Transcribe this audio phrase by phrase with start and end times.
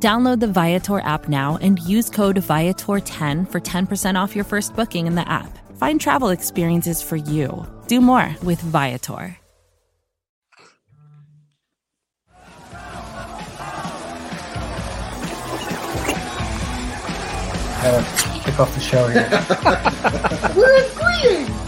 [0.00, 5.08] Download the Viator app now and use code Viator10 for 10% off your first booking
[5.08, 5.58] in the app.
[5.76, 7.66] Find travel experiences for you.
[7.88, 9.36] Do more with Viator.
[17.82, 19.28] Gotta kick off the show here.
[20.56, 21.67] We're agreeing.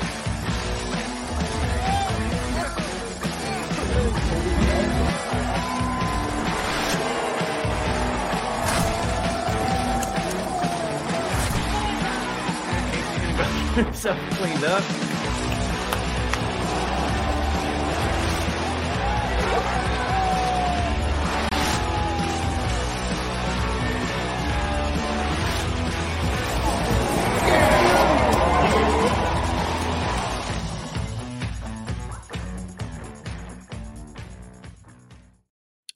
[13.92, 14.84] So cleaned up.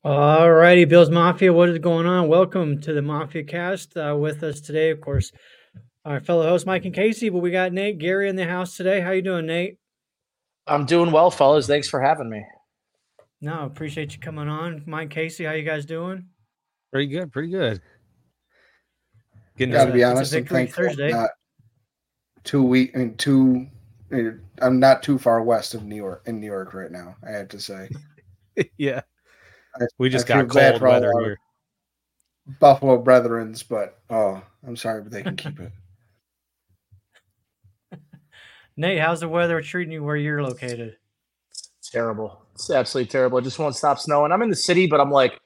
[0.02, 2.28] All righty, Bills Mafia, what is going on?
[2.28, 3.96] Welcome to the Mafia Cast.
[3.96, 5.32] Uh, with us today, of course,
[6.04, 7.28] our fellow host Mike and Casey.
[7.28, 9.00] But we got Nate Geary in the house today.
[9.00, 9.78] How you doing, Nate?
[10.66, 11.66] I'm doing well, fellas.
[11.66, 12.44] Thanks for having me.
[13.40, 15.44] No, appreciate you coming on, Mike Casey.
[15.44, 16.26] How you guys doing?
[16.92, 17.82] Pretty good, pretty good.
[19.58, 20.82] Getting Got to a- be it's a honest, I'm victory thankful.
[20.84, 21.10] I'm Thursday.
[21.12, 21.30] Not
[22.44, 23.66] two week, I mean, two.
[24.62, 27.16] I'm not too far west of New York in New York right now.
[27.26, 27.88] I have to say,
[28.78, 29.02] yeah.
[29.80, 31.38] I- We just I got cold weather here.
[32.60, 35.72] Buffalo Brethrens, but oh, I'm sorry, but they can keep it.
[38.76, 40.96] Nate, how's the weather treating you where you're located?
[41.92, 42.42] Terrible.
[42.54, 43.38] It's absolutely terrible.
[43.38, 44.32] It just won't stop snowing.
[44.32, 45.38] I'm in the city, but I'm like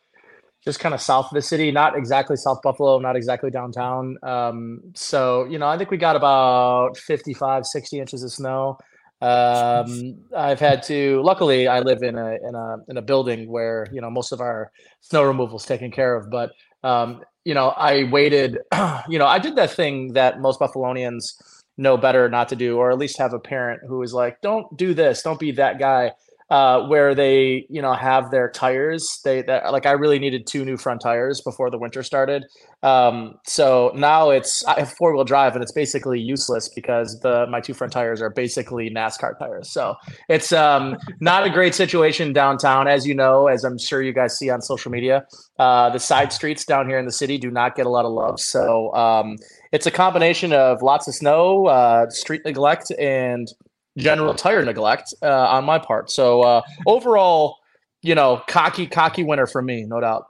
[0.65, 4.17] just kind of south of the city, not exactly South Buffalo, not exactly downtown.
[4.23, 8.79] Um, so, you know, I think we got about 55, 60 inches of snow.
[9.21, 13.87] Um, I've had to, luckily I live in a, in a, in a building where,
[13.93, 14.71] you know, most of our
[15.01, 16.53] snow removal is taken care of, but,
[16.85, 18.59] um, you know, I waited,
[19.09, 21.35] you know, I did that thing that most Buffalonians
[21.79, 24.77] know better not to do, or at least have a parent who is like, don't
[24.77, 26.13] do this, don't be that guy
[26.51, 29.21] uh, where they you know have their tires.
[29.23, 32.47] They that, like i really needed two new front tires before the winter started.
[32.83, 37.61] Um, so now it's i have four-wheel drive and it's basically useless because the my
[37.61, 39.71] two front tires are basically nascar tires.
[39.71, 39.95] So
[40.29, 42.89] it's um, not a great situation downtown.
[42.89, 45.27] As you know as i'm sure you guys see on social media
[45.59, 48.13] uh, the side streets down here in the city do not get a lot of
[48.13, 48.41] love.
[48.41, 49.37] So um,
[49.73, 53.49] it's a combination of lots of snow uh, street neglect and
[53.97, 56.11] general tire neglect uh, on my part.
[56.11, 57.57] So uh, overall,
[58.03, 60.27] you know, cocky, cocky winner for me, no doubt.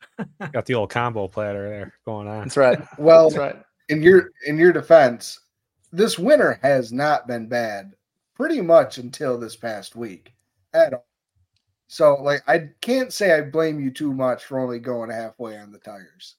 [0.52, 2.40] Got the old combo platter there going on.
[2.42, 2.80] That's right.
[2.98, 3.62] Well, That's right.
[3.88, 5.38] in your in your defense,
[5.92, 7.94] this winter has not been bad,
[8.34, 10.34] pretty much until this past week
[10.74, 11.06] at all.
[11.88, 15.72] So, like, I can't say I blame you too much for only going halfway on
[15.72, 16.36] the tires.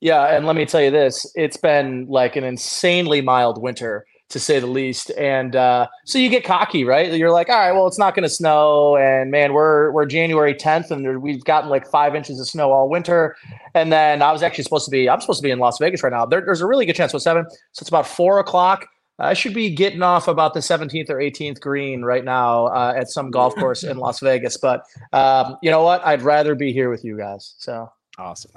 [0.00, 4.38] Yeah, and let me tell you this: it's been like an insanely mild winter, to
[4.38, 5.10] say the least.
[5.10, 7.12] And uh, so you get cocky, right?
[7.12, 10.54] You're like, all right, well, it's not going to snow, and man, we're we're January
[10.54, 13.36] 10th, and we've gotten like five inches of snow all winter.
[13.74, 16.02] And then I was actually supposed to be, I'm supposed to be in Las Vegas
[16.02, 16.24] right now.
[16.24, 17.12] There, there's a really good chance.
[17.12, 18.86] With seven, so it's about four o'clock.
[19.18, 23.10] I should be getting off about the 17th or 18th green right now uh, at
[23.10, 24.56] some golf course in Las Vegas.
[24.56, 26.02] But um, you know what?
[26.06, 27.54] I'd rather be here with you guys.
[27.58, 27.90] So
[28.20, 28.50] Awesome.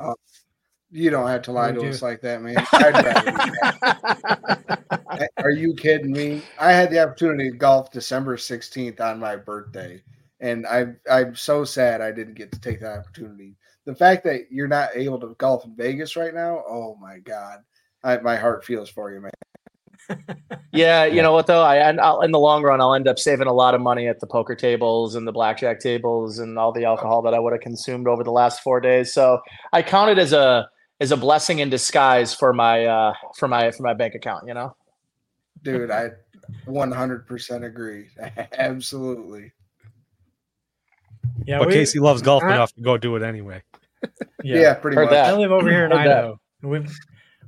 [0.95, 1.87] You don't have to lie to do.
[1.87, 2.55] us like that, man.
[5.39, 6.43] Are you kidding me?
[6.59, 10.03] I had the opportunity to golf December 16th on my birthday,
[10.39, 13.55] and I I'm so sad I didn't get to take that opportunity.
[13.85, 17.63] The fact that you're not able to golf in Vegas right now, oh my god,
[18.03, 19.31] I, my heart feels for you, man.
[20.75, 21.61] Yeah, you know what though?
[21.61, 24.19] I I'll, in the long run, I'll end up saving a lot of money at
[24.19, 27.61] the poker tables and the blackjack tables and all the alcohol that I would have
[27.61, 29.13] consumed over the last four days.
[29.13, 29.39] So
[29.71, 30.67] I count it as a
[31.03, 34.47] as a blessing in disguise for my uh for my for my bank account.
[34.47, 34.75] You know.
[35.61, 36.09] Dude, I
[36.67, 38.07] 100% agree.
[38.57, 39.51] Absolutely.
[41.45, 43.61] Yeah, but we- Casey loves golf I- enough to go do it anyway.
[44.43, 45.11] Yeah, pretty Heard much.
[45.13, 45.33] that.
[45.33, 45.99] I live over here in Heard.
[46.01, 46.39] Idaho.
[46.61, 46.91] and We've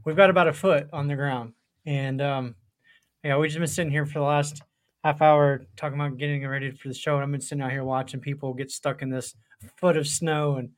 [0.05, 1.51] we've got about a foot on the ground,
[1.85, 2.55] and um,
[3.23, 4.61] yeah, we've just been sitting here for the last
[5.03, 7.15] half hour talking about getting ready for the show.
[7.15, 9.35] And I've been sitting out here watching people get stuck in this
[9.75, 10.69] foot of snow and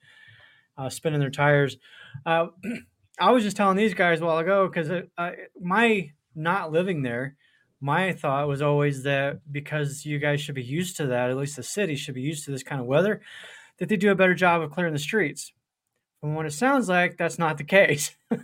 [0.77, 1.77] uh, spinning their tires.
[2.25, 2.47] Uh,
[3.19, 7.35] I was just telling these guys a while ago because uh, my not living there,
[7.81, 11.55] my thought was always that because you guys should be used to that, at least
[11.55, 13.21] the city should be used to this kind of weather,
[13.79, 15.51] that they do a better job of clearing the streets.
[16.21, 18.15] And what it sounds like, that's not the case.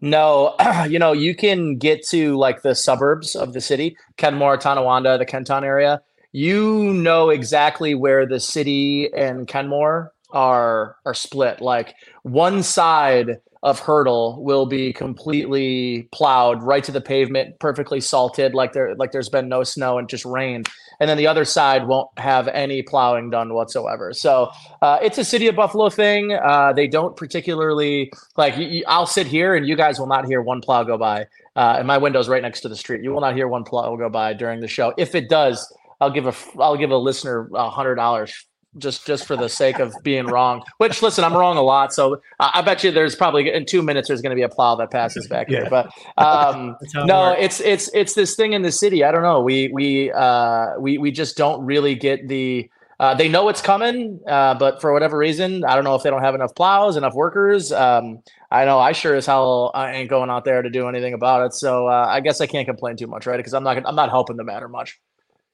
[0.00, 0.54] No,
[0.88, 5.26] you know, you can get to like the suburbs of the city, Kenmore, Tonawanda, the
[5.26, 6.02] Kenton area.
[6.32, 11.60] You know exactly where the city and Kenmore are are split.
[11.60, 18.54] Like one side of Hertel will be completely plowed right to the pavement, perfectly salted,
[18.54, 20.64] like there like there's been no snow and just rain.
[21.00, 24.12] And then the other side won't have any plowing done whatsoever.
[24.12, 24.50] So
[24.80, 26.32] uh, it's a city of Buffalo thing.
[26.32, 28.54] Uh, they don't particularly like.
[28.86, 31.26] I'll sit here and you guys will not hear one plow go by.
[31.54, 33.02] Uh, and my window's right next to the street.
[33.02, 34.94] You will not hear one plow go by during the show.
[34.96, 35.70] If it does,
[36.00, 38.46] I'll give a I'll give a listener a hundred dollars
[38.78, 40.62] just just for the sake of being wrong.
[40.78, 43.82] Which listen, I'm wrong a lot, so I, I bet you there's probably in two
[43.82, 45.60] minutes there's going to be a plow that passes back yeah.
[45.60, 45.70] here.
[45.70, 49.04] But um, no, it it's it's it's this thing in the city.
[49.04, 49.40] I don't know.
[49.40, 52.70] We we uh, we we just don't really get the.
[52.98, 56.08] Uh, they know it's coming, uh, but for whatever reason, I don't know if they
[56.08, 57.70] don't have enough plows, enough workers.
[57.70, 61.12] Um, I know I sure as hell I ain't going out there to do anything
[61.12, 61.52] about it.
[61.52, 63.36] So uh, I guess I can't complain too much, right?
[63.36, 64.98] Because I'm not I'm not helping the matter much.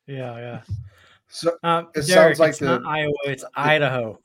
[0.06, 0.60] Yeah, yeah.
[1.32, 4.18] So Um, it Derek, sounds like it's the not Iowa, it's Idaho.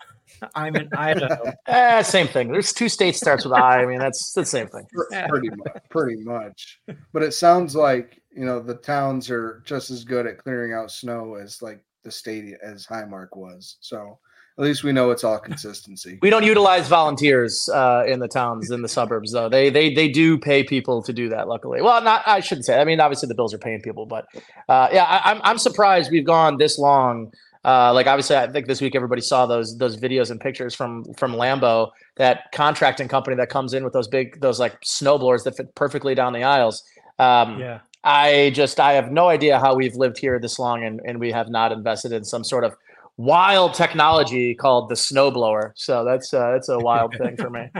[0.53, 1.51] I'm in Idaho.
[1.67, 2.51] Eh, same thing.
[2.51, 3.81] There's two states starts with I.
[3.81, 4.85] I mean, that's the same thing.
[5.29, 6.79] pretty much, pretty much.
[7.13, 10.91] But it sounds like you know the towns are just as good at clearing out
[10.91, 13.77] snow as like the stadium as Highmark was.
[13.79, 14.19] So
[14.57, 16.17] at least we know it's all consistency.
[16.21, 19.49] We don't utilize volunteers uh, in the towns in the suburbs, though.
[19.49, 21.47] They they they do pay people to do that.
[21.47, 22.79] Luckily, well, not I shouldn't say.
[22.79, 24.25] I mean, obviously the bills are paying people, but
[24.67, 27.31] uh, yeah, I, I'm I'm surprised we've gone this long.
[27.63, 31.03] Uh, like obviously, I think this week everybody saw those those videos and pictures from
[31.15, 35.55] from Lambo, that contracting company that comes in with those big those like snowblowers that
[35.55, 36.83] fit perfectly down the aisles.
[37.19, 37.79] Um, Yeah.
[38.03, 41.31] I just I have no idea how we've lived here this long and, and we
[41.31, 42.73] have not invested in some sort of
[43.17, 45.71] wild technology called the snowblower.
[45.75, 47.67] So that's uh, that's a wild thing for me.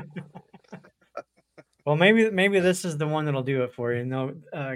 [1.86, 4.02] Well, maybe maybe this is the one that'll do it for you.
[4.02, 4.72] And they'll, uh,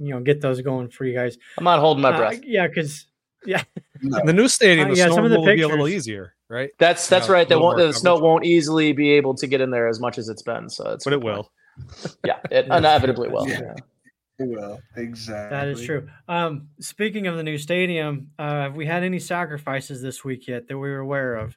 [0.00, 1.38] you know, get those going for you guys.
[1.56, 2.40] I'm not holding my Uh, breath.
[2.42, 3.06] yeah, because
[3.46, 3.62] yeah,
[4.02, 4.18] No.
[4.24, 6.34] The new stadium, Uh, the yeah, snow some of the will be a little easier,
[6.50, 6.70] right?
[6.80, 7.48] That's that's Yeah, right.
[7.48, 10.18] They won't more the snow won't easily be able to get in there as much
[10.18, 10.68] as it's been.
[10.68, 11.48] So it's But it will.
[12.24, 13.48] Yeah, it inevitably will.
[13.48, 13.74] Yeah.
[14.38, 14.46] Yeah.
[14.46, 15.56] Well, exactly.
[15.56, 16.08] that is true.
[16.28, 20.68] Um, speaking of the new stadium, uh, have we had any sacrifices this week yet
[20.68, 21.56] that we were aware of?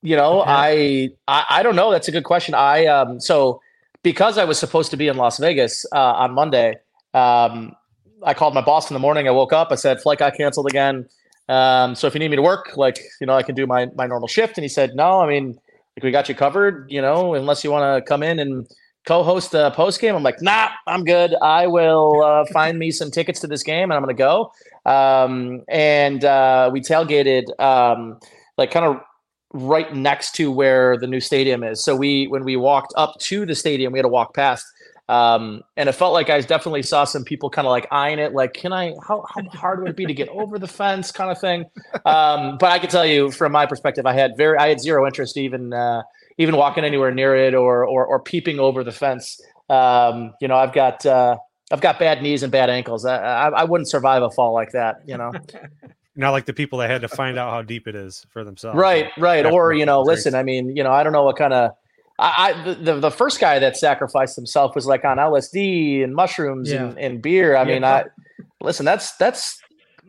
[0.00, 1.10] You know, Okay.
[1.26, 1.90] I, I I don't know.
[1.90, 2.54] That's a good question.
[2.54, 3.60] I um so
[4.04, 6.76] because I was supposed to be in Las Vegas uh, on Monday,
[7.14, 7.74] um,
[8.22, 9.26] I called my boss in the morning.
[9.26, 9.72] I woke up.
[9.72, 11.08] I said flight got canceled again.
[11.48, 13.86] Um, so if you need me to work, like you know, I can do my
[13.96, 14.56] my normal shift.
[14.56, 15.58] And he said, no, I mean,
[15.96, 16.86] like we got you covered.
[16.90, 18.68] You know, unless you want to come in and
[19.08, 20.14] co-host a post game.
[20.14, 21.34] I'm like, nah, I'm good.
[21.40, 24.52] I will uh, find me some tickets to this game, and I'm gonna go.
[24.84, 28.20] Um, and uh, we tailgated um,
[28.58, 29.00] like kind of
[29.54, 31.82] right next to where the new stadium is.
[31.82, 34.66] So we when we walked up to the stadium, we had to walk past.
[35.08, 38.34] Um, and it felt like I definitely saw some people kind of like eyeing it,
[38.34, 41.30] like, can I how how hard would it be to get over the fence kind
[41.30, 41.64] of thing.
[42.04, 45.06] Um, but I can tell you from my perspective, I had very I had zero
[45.06, 46.02] interest even uh
[46.36, 49.40] even walking anywhere near it or or or peeping over the fence.
[49.70, 51.38] Um, you know, I've got uh
[51.70, 53.04] I've got bad knees and bad ankles.
[53.04, 55.32] I, I, I wouldn't survive a fall like that, you know.
[56.16, 58.76] Not like the people that had to find out how deep it is for themselves.
[58.76, 59.46] Right, right.
[59.46, 60.34] Or you know, listen.
[60.34, 61.72] I mean, you know, I don't know what kind of.
[62.18, 66.70] I, I the, the first guy that sacrificed himself was like on LSD and mushrooms
[66.70, 67.56] and, and beer.
[67.56, 68.04] I mean, I
[68.60, 68.84] listen.
[68.84, 69.60] That's that's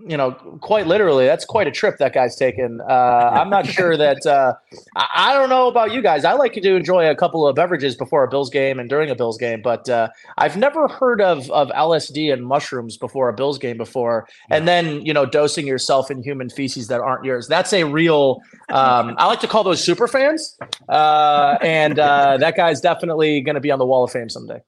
[0.08, 2.82] you know quite literally that's quite a trip that guy's taken.
[2.82, 4.54] Uh, I'm not sure that uh,
[4.96, 6.26] I, I don't know about you guys.
[6.26, 9.16] I like to enjoy a couple of beverages before a Bills game and during a
[9.16, 13.58] Bills game, but uh, I've never heard of of LSD and mushrooms before a Bills
[13.58, 17.48] game before, and then you know dosing yourself in human feces that aren't yours.
[17.48, 18.42] That's a real.
[18.70, 23.56] Um, I like to call those super fans, uh, and uh, that guy's definitely going
[23.56, 24.62] to be on the Wall of Fame someday.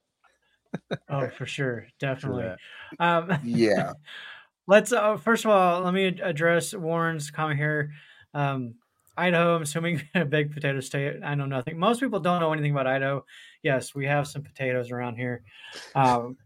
[1.08, 2.44] Oh, for sure, definitely.
[2.44, 3.04] that.
[3.04, 3.92] Um, Yeah.
[4.72, 7.90] Let's uh, first of all let me address Warren's comment here.
[8.32, 8.76] Um,
[9.18, 11.16] Idaho, I'm assuming a big potato state.
[11.22, 11.78] I know nothing.
[11.78, 13.22] Most people don't know anything about Idaho.
[13.62, 15.42] Yes, we have some potatoes around here.
[15.94, 16.38] Um,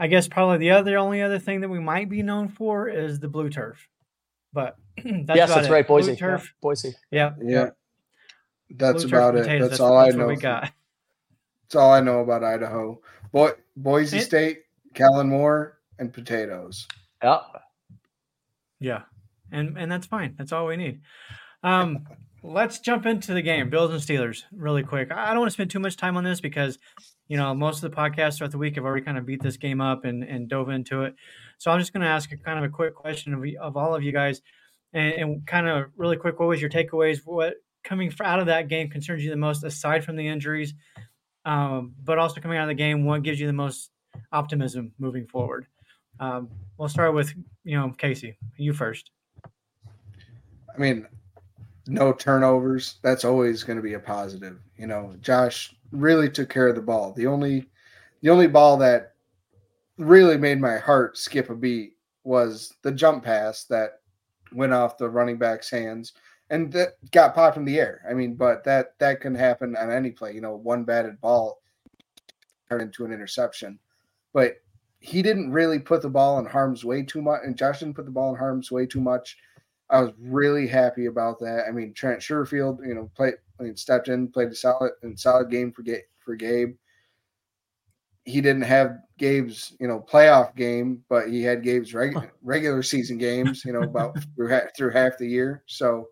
[0.00, 3.20] I guess probably the other only other thing that we might be known for is
[3.20, 3.88] the blue turf.
[4.52, 5.70] But that's yes, that's it.
[5.70, 6.10] right, Blue Boise.
[6.10, 6.52] Yeah, turf.
[6.60, 6.94] Boise.
[7.12, 7.70] Yeah, Yeah.
[8.70, 9.42] That's Blue about it.
[9.42, 10.26] potatoes, That's, all I know.
[10.26, 10.72] We got.
[11.62, 13.00] That's all I know about Idaho.
[13.30, 14.62] Boy, Boise It- State,
[14.94, 16.88] Kellen Moore, and potatoes.
[17.22, 17.40] Yeah.
[18.82, 19.02] Yeah,
[19.52, 20.36] and and that's fine.
[20.38, 21.02] That's all we need.
[21.62, 22.06] Um,
[22.42, 25.12] let's jump into the game, Bills and Steelers, really quick.
[25.12, 26.78] I don't want to spend too much time on this because,
[27.28, 29.58] you know, most of the podcasts throughout the week have already kind of beat this
[29.58, 31.14] game up and, and dove into it.
[31.58, 33.94] So I'm just going to ask a kind of a quick question of, of all
[33.94, 34.40] of you guys,
[34.94, 36.40] and, and kind of really quick.
[36.40, 37.20] What was your takeaways?
[37.22, 40.72] What coming out of that game concerns you the most, aside from the injuries,
[41.44, 43.90] um, but also coming out of the game, what gives you the most
[44.32, 45.66] optimism moving forward?
[46.20, 47.34] Um, we'll start with
[47.64, 48.36] you know Casey.
[48.56, 49.10] You first.
[49.44, 51.06] I mean,
[51.86, 52.96] no turnovers.
[53.02, 54.58] That's always going to be a positive.
[54.76, 57.12] You know, Josh really took care of the ball.
[57.12, 57.68] The only,
[58.20, 59.14] the only ball that
[59.98, 64.00] really made my heart skip a beat was the jump pass that
[64.52, 66.12] went off the running back's hands
[66.50, 68.02] and that got popped in the air.
[68.08, 70.34] I mean, but that that can happen on any play.
[70.34, 71.60] You know, one batted ball
[72.68, 73.78] turned into an interception,
[74.32, 74.56] but
[75.00, 78.04] he didn't really put the ball in harm's way too much, and Josh didn't put
[78.04, 79.38] the ball in harm's way too much.
[79.88, 81.64] I was really happy about that.
[81.66, 85.18] I mean, Trent Sherfield, you know, played, I mean, stepped in, played a solid and
[85.18, 86.76] solid game for Gabe, for Gabe.
[88.24, 93.16] He didn't have Gabe's, you know, playoff game, but he had Gabe's reg- regular season
[93.18, 95.64] games, you know, about through, ha- through half the year.
[95.66, 96.08] So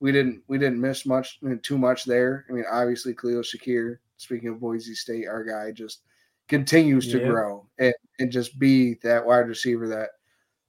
[0.00, 2.44] we didn't we didn't miss much too much there.
[2.48, 6.00] I mean, obviously Khalil Shakir, speaking of Boise State, our guy just
[6.48, 10.10] continues to grow and, and just be that wide receiver that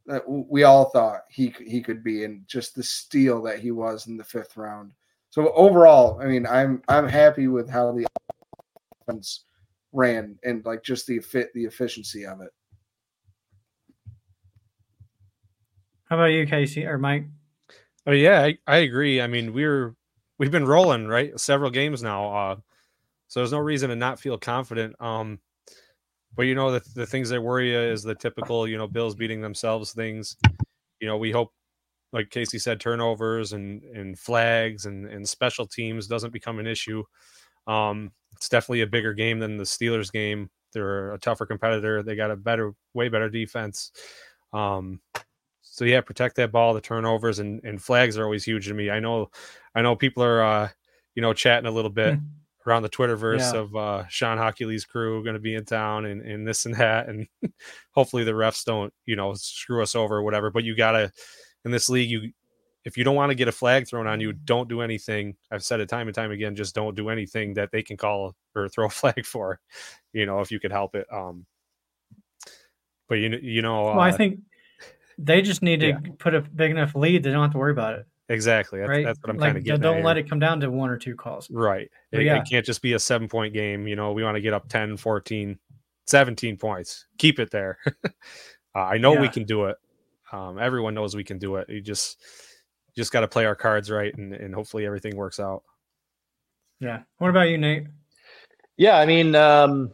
[0.06, 4.08] that we all thought he he could be, and just the steal that he was
[4.08, 4.92] in the fifth round.
[5.30, 8.06] So overall, I mean, I'm I'm happy with how the
[9.08, 9.46] offense
[9.94, 12.52] ran and like just the fit the efficiency of it.
[16.06, 17.26] How about you, Casey or Mike?
[18.06, 19.22] Oh yeah, I, I agree.
[19.22, 19.96] I mean, we're
[20.38, 22.56] we've been rolling right several games now, uh,
[23.30, 24.96] so there's no reason to not feel confident.
[25.02, 25.40] Um,
[26.36, 29.16] but you know the the things that worry you is the typical you know Bills
[29.16, 30.36] beating themselves things.
[31.00, 31.52] You know we hope,
[32.12, 37.04] like Casey said, turnovers and and flags and and special teams doesn't become an issue.
[37.68, 40.50] Um, it's definitely a bigger game than the Steelers game.
[40.74, 42.02] They're a tougher competitor.
[42.02, 43.92] They got a better, way better defense.
[44.52, 45.00] Um,
[45.62, 46.74] so yeah, protect that ball.
[46.74, 48.90] The turnovers and, and flags are always huge to me.
[48.90, 49.30] I know,
[49.76, 50.70] I know people are, uh,
[51.16, 52.16] you know, chatting a little bit.
[52.16, 53.60] Mm around the Twitterverse yeah.
[53.60, 57.10] of uh, Shawn Hochuli's crew going to be in town and, and this and that.
[57.10, 57.28] And
[57.92, 60.50] hopefully the refs don't, you know, screw us over or whatever.
[60.50, 61.12] But you got to,
[61.66, 62.32] in this league, you,
[62.86, 65.36] if you don't want to get a flag thrown on you, don't do anything.
[65.52, 68.36] I've said it time and time again, just don't do anything that they can call
[68.56, 69.60] or throw a flag for,
[70.12, 71.08] you know, if you could help it.
[71.12, 71.46] Um,
[73.08, 74.40] but you, you know, well, uh, I think
[75.18, 76.00] they just need to yeah.
[76.18, 77.24] put a big enough lead.
[77.24, 78.08] They don't have to worry about it.
[78.30, 78.80] Exactly.
[78.80, 79.06] That's, right?
[79.06, 79.82] that's what I'm like, kind of getting.
[79.82, 81.50] Don't let it come down to one or two calls.
[81.52, 81.90] Right.
[82.12, 82.38] It, yeah.
[82.38, 83.88] it, can't just be a seven point game.
[83.88, 85.60] You know, we want to get up 10, 14,
[86.08, 87.06] 17 points.
[87.18, 87.78] Keep it there.
[88.06, 88.10] uh,
[88.76, 89.22] I know yeah.
[89.22, 89.78] we can do it.
[90.32, 91.70] Um, everyone knows we can do it.
[91.70, 92.22] You just
[92.96, 95.64] just got to play our cards right, and, and hopefully everything works out.
[96.80, 97.02] Yeah.
[97.18, 97.86] What about you, Nate?
[98.78, 99.94] Yeah, I mean, um,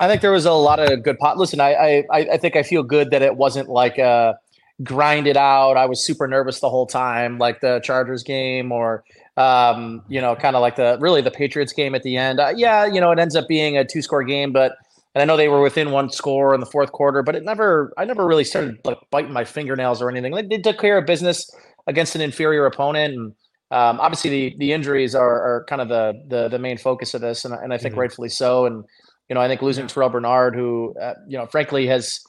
[0.00, 1.36] I think there was a lot of good pot.
[1.36, 4.38] Listen, I, I I think I feel good that it wasn't like a
[4.82, 5.76] grind it out.
[5.76, 9.04] I was super nervous the whole time, like the Chargers game, or
[9.36, 12.40] um, you know, kind of like the really the Patriots game at the end.
[12.40, 14.72] Uh, yeah, you know, it ends up being a two score game, but
[15.14, 17.92] and I know they were within one score in the fourth quarter, but it never,
[17.98, 20.32] I never really started like biting my fingernails or anything.
[20.32, 21.50] Like they took care of business
[21.86, 23.26] against an inferior opponent, and
[23.72, 27.20] um, obviously the the injuries are, are kind of the, the the main focus of
[27.20, 28.00] this, and, and I think mm-hmm.
[28.00, 28.66] rightfully so.
[28.66, 28.84] And
[29.28, 32.20] you know, I think losing Terrel Bernard, who uh, you know, frankly has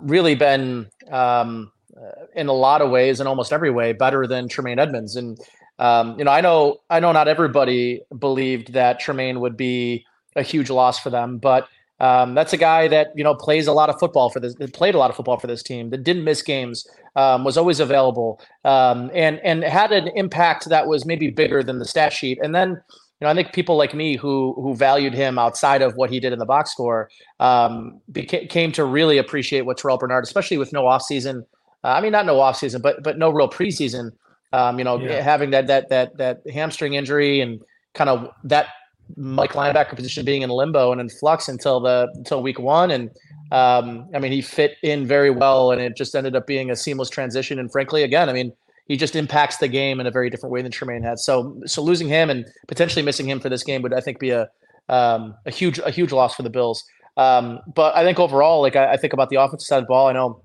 [0.00, 4.48] really been um, uh, in a lot of ways, in almost every way, better than
[4.48, 5.16] Tremaine Edmunds.
[5.16, 5.38] And
[5.78, 10.04] um, you know, I know I know not everybody believed that Tremaine would be
[10.36, 11.68] a huge loss for them, but
[12.00, 14.54] um, that's a guy that you know plays a lot of football for this.
[14.72, 15.90] Played a lot of football for this team.
[15.90, 16.86] That didn't miss games.
[17.16, 21.78] Um, was always available, um, and and had an impact that was maybe bigger than
[21.78, 22.38] the stat sheet.
[22.42, 22.80] And then
[23.20, 26.20] you know, I think people like me who who valued him outside of what he
[26.20, 27.10] did in the box score
[27.40, 31.44] um, beca- came to really appreciate what Terrel Bernard, especially with no offseason.
[31.82, 34.12] Uh, I mean, not no offseason, but but no real preseason.
[34.52, 35.20] Um, you know, yeah.
[35.20, 37.60] having that that that that hamstring injury and
[37.94, 38.68] kind of that
[39.16, 42.90] Mike linebacker position being in limbo and in flux until the until week one.
[42.92, 43.10] And
[43.50, 46.76] um, I mean, he fit in very well, and it just ended up being a
[46.76, 47.58] seamless transition.
[47.58, 48.52] And frankly, again, I mean,
[48.88, 51.18] he just impacts the game in a very different way than Tremaine had.
[51.18, 54.30] So so losing him and potentially missing him for this game would I think be
[54.30, 54.48] a
[54.88, 56.84] um, a huge a huge loss for the Bills.
[57.16, 59.88] Um, but I think overall, like I, I, think about the offensive side of the
[59.88, 60.06] ball.
[60.06, 60.40] I know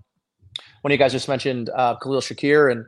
[0.82, 2.86] one of you guys just mentioned uh, Khalil Shakir, and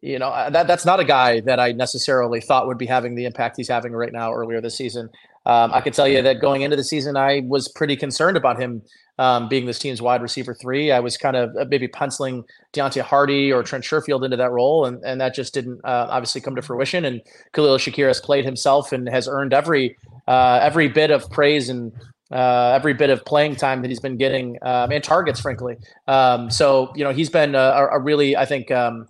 [0.00, 3.26] you know that that's not a guy that I necessarily thought would be having the
[3.26, 5.10] impact he's having right now earlier this season.
[5.48, 8.60] Um, I could tell you that going into the season, I was pretty concerned about
[8.60, 8.82] him
[9.18, 10.92] um, being this team's wide receiver three.
[10.92, 14.84] I was kind of uh, maybe penciling Deonte Harty or Trent Sherfield into that role,
[14.84, 17.04] and, and that just didn't uh, obviously come to fruition.
[17.04, 17.22] And
[17.54, 19.96] Khalil Shakir has played himself and has earned every
[20.28, 21.92] uh, every bit of praise and
[22.30, 25.76] uh, every bit of playing time that he's been getting um, and targets, frankly.
[26.06, 29.06] Um, so you know he's been a, a really, I think, um,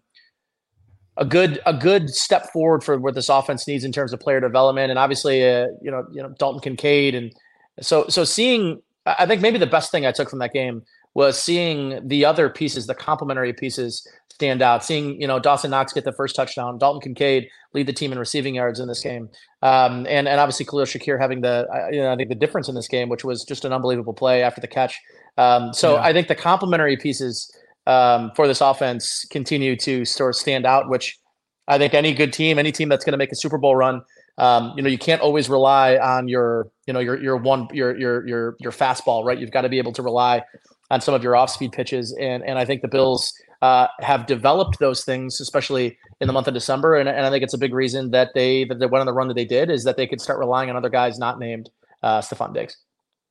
[1.19, 4.41] a good a good step forward for what this offense needs in terms of player
[4.41, 7.35] development, and obviously, uh, you know, you know Dalton Kincaid, and
[7.81, 10.83] so so seeing, I think maybe the best thing I took from that game
[11.15, 14.85] was seeing the other pieces, the complementary pieces, stand out.
[14.85, 18.19] Seeing you know Dawson Knox get the first touchdown, Dalton Kincaid lead the team in
[18.19, 19.29] receiving yards in this game,
[19.63, 22.77] um, and and obviously Khalil Shakir having the you know I think the difference in
[22.77, 25.01] this game, which was just an unbelievable play after the catch.
[25.37, 26.03] Um, so yeah.
[26.03, 27.51] I think the complementary pieces
[27.89, 31.19] um, for this offense continue to sort of stand out, which
[31.67, 34.03] I think any good team, any team that's going to make a Super Bowl run,
[34.37, 37.99] um, you know, you can't always rely on your, you know, your your one your
[37.99, 39.39] your your your fastball, right?
[39.39, 40.43] You've got to be able to rely
[40.91, 44.79] on some of your off-speed pitches, and and I think the Bills uh, have developed
[44.79, 47.75] those things, especially in the month of December, and, and I think it's a big
[47.75, 50.07] reason that they that they went on the run that they did is that they
[50.07, 51.71] could start relying on other guys not named
[52.03, 52.77] uh, Stefon Diggs.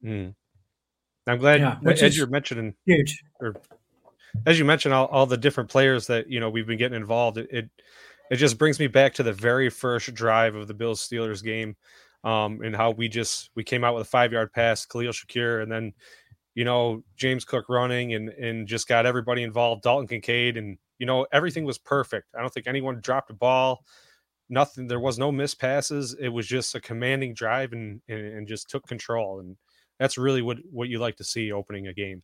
[0.03, 0.33] Mm.
[1.27, 3.23] I'm glad yeah, as you're mentioning huge.
[3.39, 3.55] Or
[4.45, 7.37] as you mentioned, all, all the different players that you know we've been getting involved.
[7.37, 7.69] It, it,
[8.29, 11.75] it just brings me back to the very first drive of the Bills Steelers game,
[12.23, 15.61] um, and how we just we came out with a five yard pass, Khalil Shakir,
[15.63, 15.93] and then
[16.55, 21.05] you know James Cook running and and just got everybody involved, Dalton Kincaid, and you
[21.05, 22.27] know everything was perfect.
[22.37, 23.83] I don't think anyone dropped a ball.
[24.49, 24.87] Nothing.
[24.87, 26.15] There was no missed passes.
[26.19, 29.41] It was just a commanding drive and, and, and just took control.
[29.41, 29.57] And
[29.99, 32.23] that's really what what you like to see opening a game.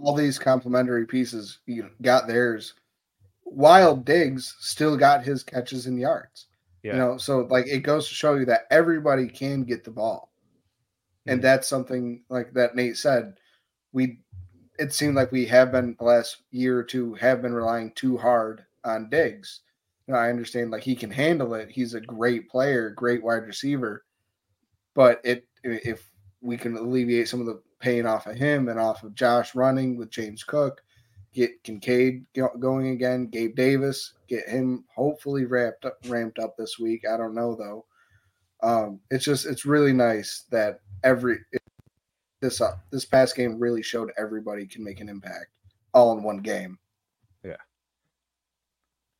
[0.00, 2.74] all these complementary pieces you know, got theirs.
[3.44, 6.46] Wild Diggs still got his catches and yards.
[6.82, 6.94] Yeah.
[6.94, 10.32] You know, so like it goes to show you that everybody can get the ball.
[11.26, 11.42] And mm-hmm.
[11.42, 13.34] that's something like that Nate said.
[13.92, 14.18] We
[14.78, 18.16] it seemed like we have been the last year or two have been relying too
[18.16, 19.60] hard on Diggs.
[20.06, 21.70] You know, I understand like he can handle it.
[21.70, 24.04] He's a great player, great wide receiver.
[24.94, 29.02] But it if we can alleviate some of the pain off of him and off
[29.02, 30.82] of Josh running with James Cook.
[31.34, 32.24] Get Kincaid
[32.58, 33.26] going again.
[33.26, 37.04] Gabe Davis, get him hopefully ramped up, ramped up this week.
[37.10, 37.86] I don't know though.
[38.62, 41.38] Um, it's just it's really nice that every
[42.40, 45.46] this uh, this past game really showed everybody can make an impact
[45.94, 46.78] all in one game.
[47.42, 47.56] Yeah.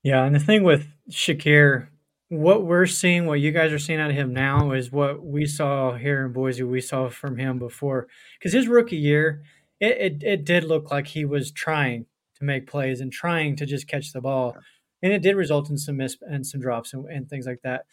[0.03, 1.89] Yeah, and the thing with Shakir,
[2.33, 5.45] what we're seeing, what you guys are seeing out of him now is what we
[5.45, 8.09] saw here in Boise, we saw from him before.
[8.39, 9.43] Because his rookie year,
[9.81, 13.67] it, it, it, did look like he was trying to make plays and trying to
[13.67, 14.57] just catch the ball.
[15.03, 17.85] And it did result in some miss and some drops and, and things like that.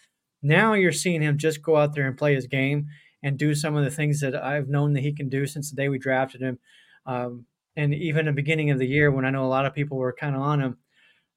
[0.41, 2.87] Now you're seeing him just go out there and play his game
[3.21, 5.75] and do some of the things that I've known that he can do since the
[5.75, 6.59] day we drafted him.
[7.05, 9.97] Um, and even the beginning of the year when I know a lot of people
[9.97, 10.77] were kind of on him,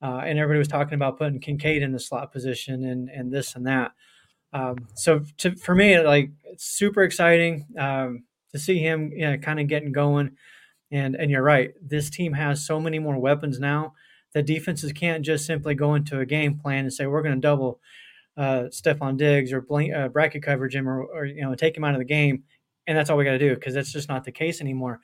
[0.02, 3.54] uh, and everybody was talking about putting Kincaid in the slot position and and this
[3.54, 3.92] and that.
[4.52, 9.38] Um, so to, for me, like it's super exciting um, to see him you know,
[9.38, 10.32] kind of getting going.
[10.90, 13.94] And and you're right, this team has so many more weapons now
[14.34, 17.40] that defenses can't just simply go into a game plan and say we're going to
[17.40, 17.80] double
[18.36, 21.84] uh, Stefon Diggs or blank, uh, bracket coverage him or, or you know take him
[21.84, 22.42] out of the game,
[22.86, 25.00] and that's all we got to do because that's just not the case anymore.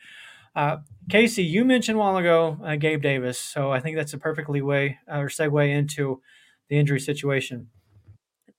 [0.54, 4.18] Uh, Casey, you mentioned a while ago uh, Gabe Davis, so I think that's a
[4.18, 6.20] perfectly way uh, or segue into
[6.68, 7.68] the injury situation.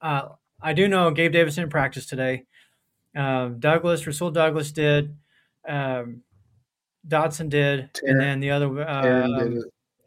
[0.01, 0.29] Uh,
[0.61, 2.45] I do know Gabe Davis didn't practice today.
[3.15, 5.15] Um, Douglas, Rasul Douglas did.
[5.67, 6.23] Um,
[7.07, 9.49] Dotson did, and then the other uh,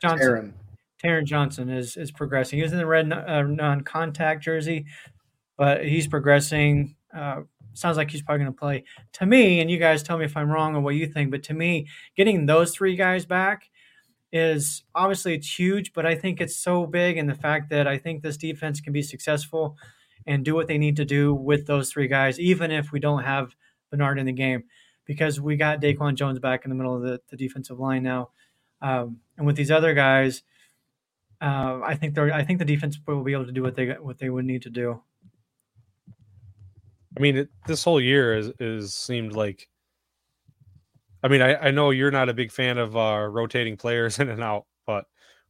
[0.00, 0.54] Johnson,
[1.02, 1.24] Taron.
[1.24, 2.58] Johnson is is progressing.
[2.58, 4.86] He was in the red uh, non-contact jersey,
[5.56, 6.96] but he's progressing
[7.74, 8.84] sounds like he's probably going to play.
[9.14, 11.42] To me, and you guys tell me if I'm wrong or what you think, but
[11.44, 13.70] to me, getting those three guys back
[14.32, 17.98] is obviously it's huge, but I think it's so big in the fact that I
[17.98, 19.76] think this defense can be successful
[20.26, 23.24] and do what they need to do with those three guys, even if we don't
[23.24, 23.54] have
[23.90, 24.64] Bernard in the game.
[25.04, 28.30] because we got Daquan Jones back in the middle of the, the defensive line now.
[28.80, 30.42] Um, and with these other guys,
[31.40, 33.86] uh, I think they're I think the defense will be able to do what they
[33.88, 35.02] what they would need to do.
[37.16, 39.68] I mean, it, this whole year is, is seemed like.
[41.24, 44.28] I mean, I, I know you're not a big fan of uh, rotating players in
[44.28, 45.04] and out, but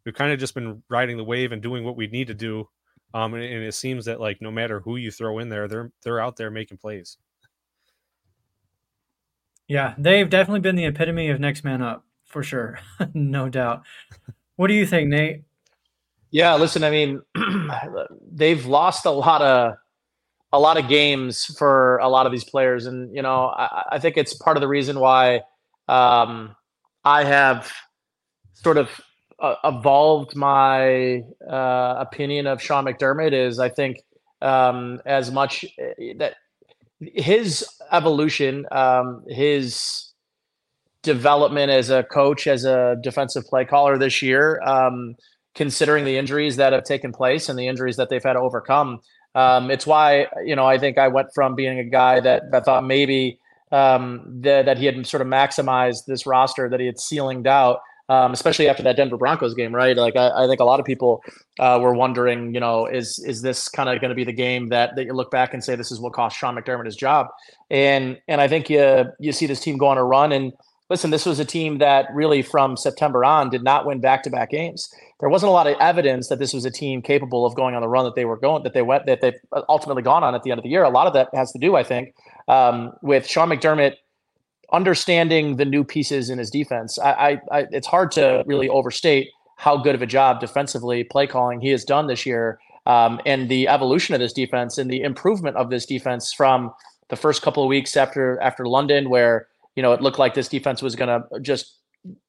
[0.05, 2.69] we've kind of just been riding the wave and doing what we need to do.
[3.15, 5.93] Um, and, and it seems that like no matter who you throw in there, they're
[6.03, 7.19] they're out there making plays.
[9.69, 12.79] Yeah, they've definitely been the epitome of next man up for sure,
[13.15, 13.83] no doubt.
[14.57, 15.43] What do you think, Nate?
[16.31, 17.21] Yeah, listen, I mean,
[18.33, 19.75] they've lost a lot of
[20.53, 23.99] a lot of games for a lot of these players, and you know, I, I
[23.99, 25.43] think it's part of the reason why
[25.89, 26.55] um,
[27.05, 27.73] I have
[28.53, 29.01] sort of
[29.39, 33.33] uh, evolved my uh, opinion of Sean McDermott.
[33.33, 33.99] Is I think
[34.41, 36.35] um, as much eh, that
[37.01, 40.13] his evolution, um, his
[41.03, 45.17] development as a coach, as a defensive play caller this year, um,
[45.55, 49.01] considering the injuries that have taken place and the injuries that they've had to overcome.
[49.35, 52.65] Um, it's why you know I think I went from being a guy that that
[52.65, 53.39] thought maybe
[53.71, 57.81] um, that, that he had sort of maximized this roster that he had ceilinged out
[58.09, 59.97] um, especially after that Denver Broncos game, right?
[59.97, 61.23] Like I, I think a lot of people
[61.59, 64.69] uh, were wondering, you know, is is this kind of going to be the game
[64.69, 67.29] that that you look back and say this is what cost Sean McDermott his job?
[67.71, 70.53] And and I think you you see this team go on a run and
[70.93, 74.29] listen, this was a team that really from September on did not win back to
[74.29, 74.93] back games.
[75.21, 77.81] There wasn't a lot of evidence that this was a team capable of going on
[77.81, 80.43] the run that they were going that they went that they've ultimately gone on at
[80.43, 80.83] the end of the year.
[80.83, 82.15] A lot of that has to do, I think,
[82.47, 83.95] um, with Sean McDermott
[84.71, 86.99] understanding the new pieces in his defense.
[86.99, 91.27] I, I, I, it's hard to really overstate how good of a job defensively play
[91.27, 95.01] calling he has done this year, um, and the evolution of this defense and the
[95.01, 96.71] improvement of this defense from
[97.09, 100.49] the first couple of weeks after after London, where you know it looked like this
[100.49, 101.79] defense was going to just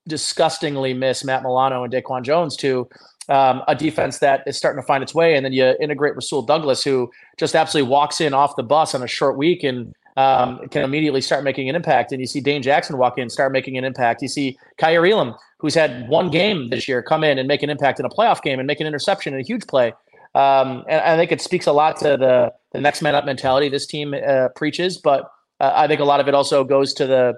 [0.08, 2.88] disgustingly miss Matt Milano and Daquan Jones to
[3.30, 6.42] um, a defense that is starting to find its way, and then you integrate Rasul
[6.42, 10.68] Douglas, who just absolutely walks in off the bus on a short week and um,
[10.70, 12.12] can immediately start making an impact.
[12.12, 14.22] And you see Dane Jackson walk in, start making an impact.
[14.22, 17.70] You see Kaiir Elam, who's had one game this year, come in and make an
[17.70, 19.94] impact in a playoff game and make an interception and a huge play.
[20.36, 23.70] Um, and I think it speaks a lot to the the next man up mentality
[23.70, 24.98] this team uh, preaches.
[24.98, 25.32] But
[25.64, 27.34] uh, I think a lot of it also goes to the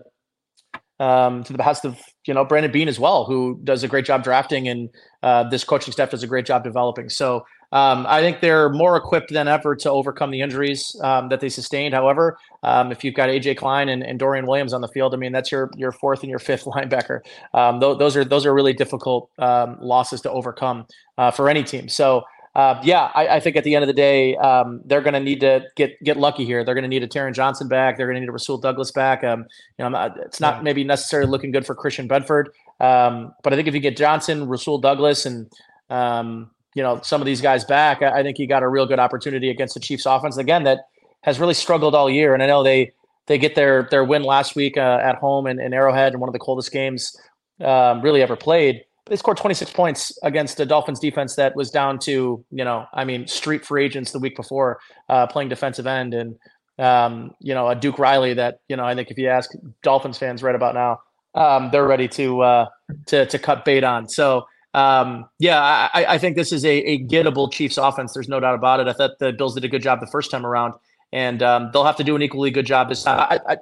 [1.00, 4.06] um, to the behest of you know Brandon Beane as well, who does a great
[4.06, 4.90] job drafting, and
[5.22, 7.10] uh, this coaching staff does a great job developing.
[7.10, 11.40] So um, I think they're more equipped than ever to overcome the injuries um, that
[11.40, 11.94] they sustained.
[11.94, 15.18] However, um, if you've got AJ Klein and, and, Dorian Williams on the field, I
[15.18, 17.20] mean that's your your fourth and your fifth linebacker.
[17.54, 21.64] Um, th- those are those are really difficult um, losses to overcome uh, for any
[21.64, 21.90] team.
[21.90, 22.24] So.
[22.56, 25.20] Uh, yeah, I, I, think at the end of the day, um, they're going to
[25.20, 26.63] need to get get lucky here.
[26.63, 27.98] They're going to need a Taron Johnson back.
[27.98, 29.24] They're going to need a Rasul Douglas back.
[29.24, 29.46] you
[29.78, 32.46] know, it's not maybe necessarily looking good for Christian Benford,
[32.80, 35.52] but I think if you get Johnson, Rasul Douglas, and
[35.89, 38.86] um, you know some of these guys back, I, I think you got a real
[38.86, 40.88] good opportunity against the Chiefs offense again that
[41.26, 42.34] has really struggled all year.
[42.34, 42.94] And I know they
[43.26, 46.30] they get their their win last week uh, at home in, in, Arrowhead in one
[46.30, 47.18] of the coldest games
[47.60, 48.85] um, really ever played.
[49.08, 53.06] They scored 26 points against the Dolphins defense that was down to you know I
[53.06, 56.36] mean street free agents the week before uh, playing defensive end and
[56.80, 59.52] um, you know a Duke Riley that you know I think if you ask
[59.84, 61.00] Dolphins fans right about now
[61.36, 62.65] um, they're ready to uh,
[63.08, 64.08] to to cut bait on.
[64.08, 65.62] So um, yeah,
[65.94, 68.13] I, I, think this is a, a, gettable Chiefs offense.
[68.13, 68.89] There's no doubt about it.
[68.89, 70.74] I thought the Bills did a good job the first time around,
[71.13, 73.20] and um, they'll have to do an equally good job this time.
[73.20, 73.58] I, I,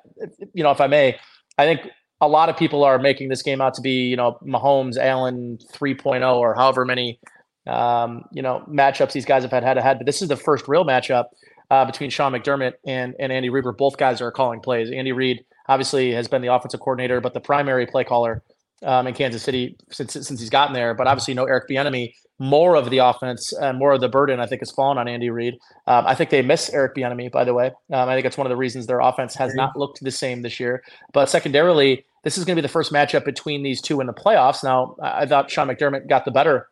[0.56, 1.20] you know, if I may,
[1.60, 1.82] I think
[2.24, 5.58] a lot of people are making this game out to be, you know, Mahomes, Allen
[5.74, 7.20] 3.0 or however many,
[7.68, 10.00] um, you know, matchups these guys have had head to head.
[10.00, 11.26] But this is the first real matchup
[11.70, 14.92] uh, between Sean McDermott and, and Andy Reid, both guys are calling plays.
[14.92, 18.44] Andy Reid obviously has been the offensive coordinator, but the primary play caller
[18.84, 20.94] um, in Kansas City since since he's gotten there.
[20.94, 22.14] But obviously, you know Eric Bieniemy.
[22.40, 25.30] More of the offense and more of the burden, I think, has fallen on Andy
[25.30, 25.54] Reid.
[25.86, 27.68] Um, I think they miss Eric Bieniemy, by the way.
[27.68, 30.42] Um, I think it's one of the reasons their offense has not looked the same
[30.42, 30.84] this year.
[31.14, 34.14] But secondarily, this is going to be the first matchup between these two in the
[34.14, 34.64] playoffs.
[34.64, 36.68] Now, I thought Sean McDermott got the better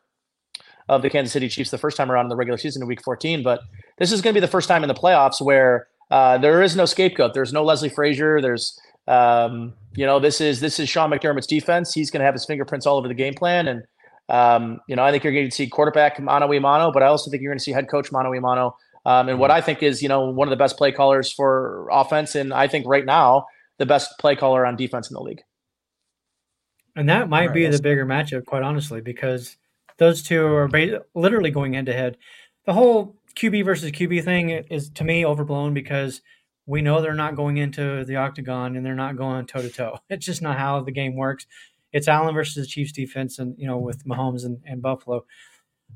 [0.90, 3.04] of the Kansas City Chiefs the first time around in the regular season in Week
[3.04, 3.62] 14, but
[3.98, 6.76] this is going to be the first time in the playoffs where uh, there is
[6.76, 7.34] no scapegoat.
[7.34, 8.42] There's no Leslie Frazier.
[8.42, 11.94] There's um, you know, this is this is Sean McDermott's defense.
[11.94, 13.84] He's going to have his fingerprints all over the game plan, and
[14.30, 17.08] um, you know, I think you're going to see quarterback mano a mano, but I
[17.08, 18.76] also think you're going to see head coach mano a mano.
[19.06, 21.88] Um, and what I think is, you know, one of the best play callers for
[21.92, 23.46] offense, and I think right now
[23.78, 25.42] the best play caller on defense in the league.
[26.96, 29.58] And that might right, be the bigger matchup, quite honestly, because
[29.98, 32.18] those two are ba- literally going head to head.
[32.66, 36.22] The whole QB versus QB thing is to me overblown because
[36.66, 40.00] we know they're not going into the octagon and they're not going toe to toe.
[40.10, 41.48] It's just not how the game works.
[41.92, 45.26] It's Allen versus the Chiefs defense, and you know with Mahomes and, and Buffalo.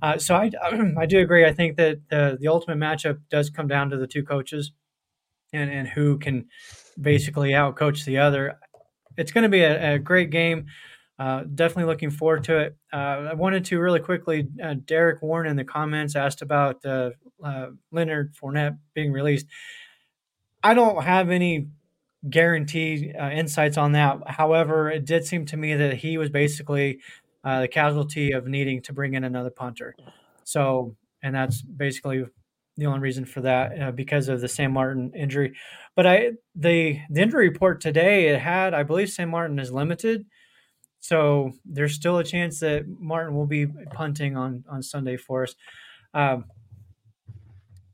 [0.02, 0.52] Uh, so I,
[0.98, 1.46] I do agree.
[1.46, 4.72] I think that the the ultimate matchup does come down to the two coaches,
[5.54, 6.48] and and who can
[7.00, 8.58] basically outcoach the other.
[9.18, 10.66] It's going to be a, a great game.
[11.18, 12.76] Uh, definitely looking forward to it.
[12.92, 14.50] Uh, I wanted to really quickly.
[14.62, 19.46] Uh, Derek Warren in the comments asked about uh, uh, Leonard Fournette being released.
[20.66, 21.70] I don't have any
[22.30, 24.18] guaranteed uh, insights on that.
[24.28, 27.00] However, it did seem to me that he was basically
[27.44, 29.96] the casualty of needing to bring in another punter.
[30.44, 32.26] So, and that's basically
[32.78, 35.54] the only reason for that because of the Sam Martin injury.
[35.96, 40.26] But I the the injury report today it had I believe Sam Martin is limited.
[41.00, 45.56] So there's still a chance that Martin will be punting on on Sunday for us.
[46.14, 46.46] Um,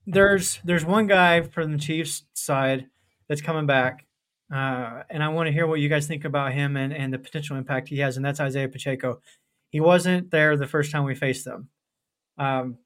[0.05, 2.87] there's there's one guy from the Chiefs side
[3.27, 4.05] that's coming back,
[4.53, 7.19] uh, and I want to hear what you guys think about him and, and the
[7.19, 9.21] potential impact he has, and that's Isaiah Pacheco.
[9.69, 11.69] He wasn't there the first time we faced them.
[12.37, 12.77] Um,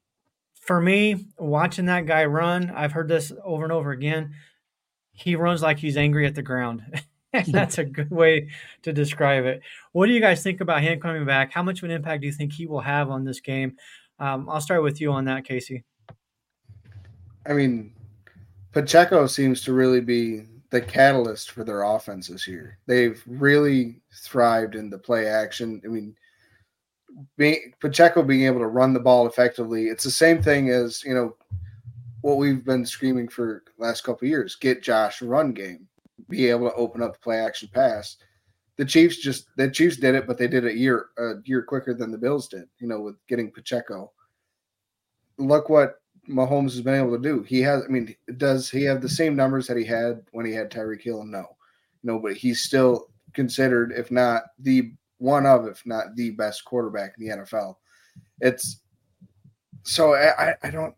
[0.60, 4.34] for me, watching that guy run, I've heard this over and over again.
[5.12, 6.82] He runs like he's angry at the ground.
[7.48, 8.48] That's a good way
[8.82, 9.62] to describe it.
[9.92, 11.52] What do you guys think about him coming back?
[11.52, 13.76] How much of an impact do you think he will have on this game?
[14.18, 15.84] Um, I'll start with you on that, Casey.
[17.48, 17.92] I mean,
[18.72, 22.78] Pacheco seems to really be the catalyst for their offense this year.
[22.86, 25.80] They've really thrived in the play action.
[25.84, 26.16] I mean,
[27.36, 31.14] being Pacheco being able to run the ball effectively, it's the same thing as you
[31.14, 31.36] know
[32.20, 35.88] what we've been screaming for last couple years: get Josh run game
[36.28, 38.16] be able to open up the play action pass.
[38.76, 41.62] The Chiefs just the Chiefs did it, but they did it a year a year
[41.62, 42.64] quicker than the Bills did.
[42.78, 44.12] You know, with getting Pacheco.
[45.38, 47.42] Look what Mahomes has been able to do.
[47.42, 47.82] He has.
[47.84, 51.02] I mean, does he have the same numbers that he had when he had Tyreek
[51.02, 51.24] Hill?
[51.24, 51.56] No,
[52.02, 57.14] no, but he's still considered, if not the one of, if not the best quarterback
[57.18, 57.76] in the NFL.
[58.40, 58.80] It's
[59.82, 60.94] so I, I don't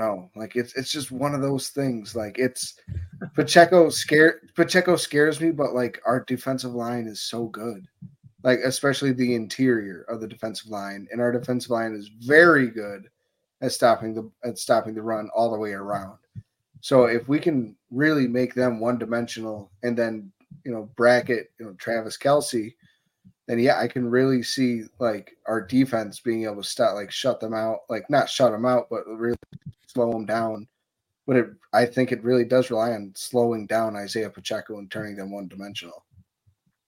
[0.00, 2.16] no, like it's it's just one of those things.
[2.16, 2.74] Like it's
[3.34, 7.86] Pacheco scare Pacheco scares me, but like our defensive line is so good.
[8.42, 13.08] Like especially the interior of the defensive line, and our defensive line is very good
[13.60, 16.18] at stopping the at stopping the run all the way around.
[16.80, 20.32] So if we can really make them one dimensional and then
[20.64, 22.74] you know bracket you know Travis Kelce,
[23.46, 27.40] then yeah, I can really see like our defense being able to stop like shut
[27.40, 29.36] them out, like not shut them out, but really
[29.86, 30.68] slow them down.
[31.26, 35.16] But it, I think it really does rely on slowing down Isaiah Pacheco and turning
[35.16, 36.04] them one dimensional.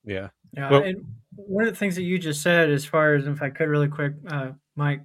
[0.04, 0.28] Yeah.
[0.52, 0.70] Yeah.
[0.70, 1.04] Well, and
[1.36, 3.88] one of the things that you just said, as far as if I could really
[3.88, 5.02] quick, uh, Mike,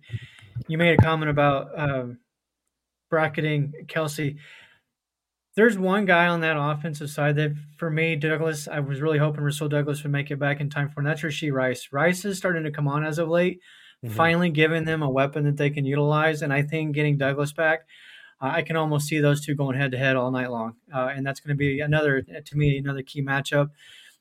[0.68, 2.20] you made a comment about um,
[3.10, 4.38] bracketing Kelce.
[5.56, 9.44] There's one guy on that offensive side that, for me, Douglas, I was really hoping
[9.44, 11.90] Rasul Douglas would make it back in time for, and that's Rashee Rice.
[11.92, 13.60] Rice is starting to come on as of late
[14.04, 14.16] mm-hmm.
[14.16, 16.42] finally giving them a weapon that they can utilize.
[16.42, 17.82] And I think getting Douglas back,
[18.42, 20.76] uh, I can almost see those two going head to head all night long.
[20.94, 23.70] Uh, and that's going to be another, to me, another key matchup.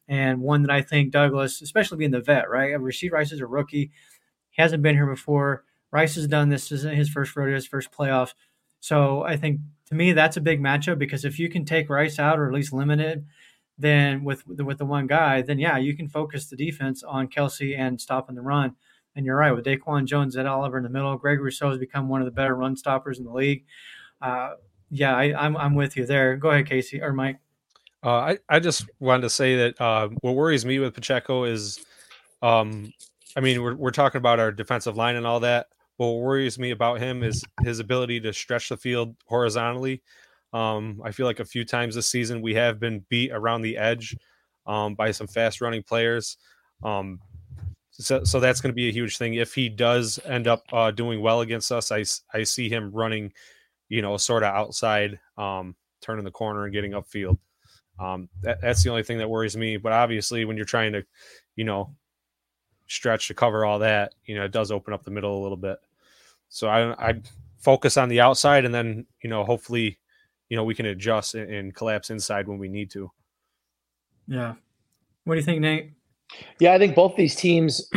[0.09, 2.73] And one that I think Douglas, especially being the vet, right?
[2.75, 3.91] Rashee Rice is a rookie.
[4.51, 5.65] He hasn't been here before.
[5.91, 6.69] Rice has done this.
[6.69, 8.35] This is his first rodeo, his first playoffs.
[8.81, 12.19] So I think to me that's a big matchup because if you can take Rice
[12.19, 13.25] out or at least limit it,
[13.79, 17.77] then with with the one guy, then yeah, you can focus the defense on Kelce
[17.77, 18.75] and stopping the run.
[19.15, 21.17] And you're right with Daquan Jones, Ed Oliver in the middle.
[21.17, 23.65] Greg Rousseau has become one of the better run stoppers in the league.
[24.21, 24.55] Uh,
[24.91, 26.37] yeah, I, I'm, I'm with you there.
[26.37, 27.39] Go ahead, Casey or Mike.
[28.05, 31.85] Uh, I I just wanted to say that uh, what worries me with Pacheco is,
[32.43, 32.93] um,
[33.37, 35.67] I mean, we're we're talking about our defensive line and all that.
[35.97, 40.03] What worries me about him is his ability to stretch the field horizontally.
[40.53, 43.77] Um, I feel like a few times this season we have been beat around the
[43.77, 44.17] edge
[44.67, 46.37] um, by some fast running players.
[46.83, 47.21] Um,
[47.91, 49.35] so, so that's going to be a huge thing.
[49.35, 53.33] If he does end up uh, doing well against us, I, I see him running,
[53.89, 57.39] you know, sort of outside, um, turning the corner and getting upfield.
[57.99, 59.77] Um, that, that's the only thing that worries me.
[59.77, 61.05] But obviously, when you're trying to,
[61.55, 61.95] you know,
[62.87, 65.57] stretch to cover all that, you know, it does open up the middle a little
[65.57, 65.79] bit.
[66.49, 67.21] So I, I
[67.59, 69.99] focus on the outside, and then you know, hopefully,
[70.49, 73.11] you know, we can adjust and, and collapse inside when we need to.
[74.29, 74.55] Yeah.
[75.25, 75.93] What do you think, Nate?
[76.59, 77.89] Yeah, I think both these teams,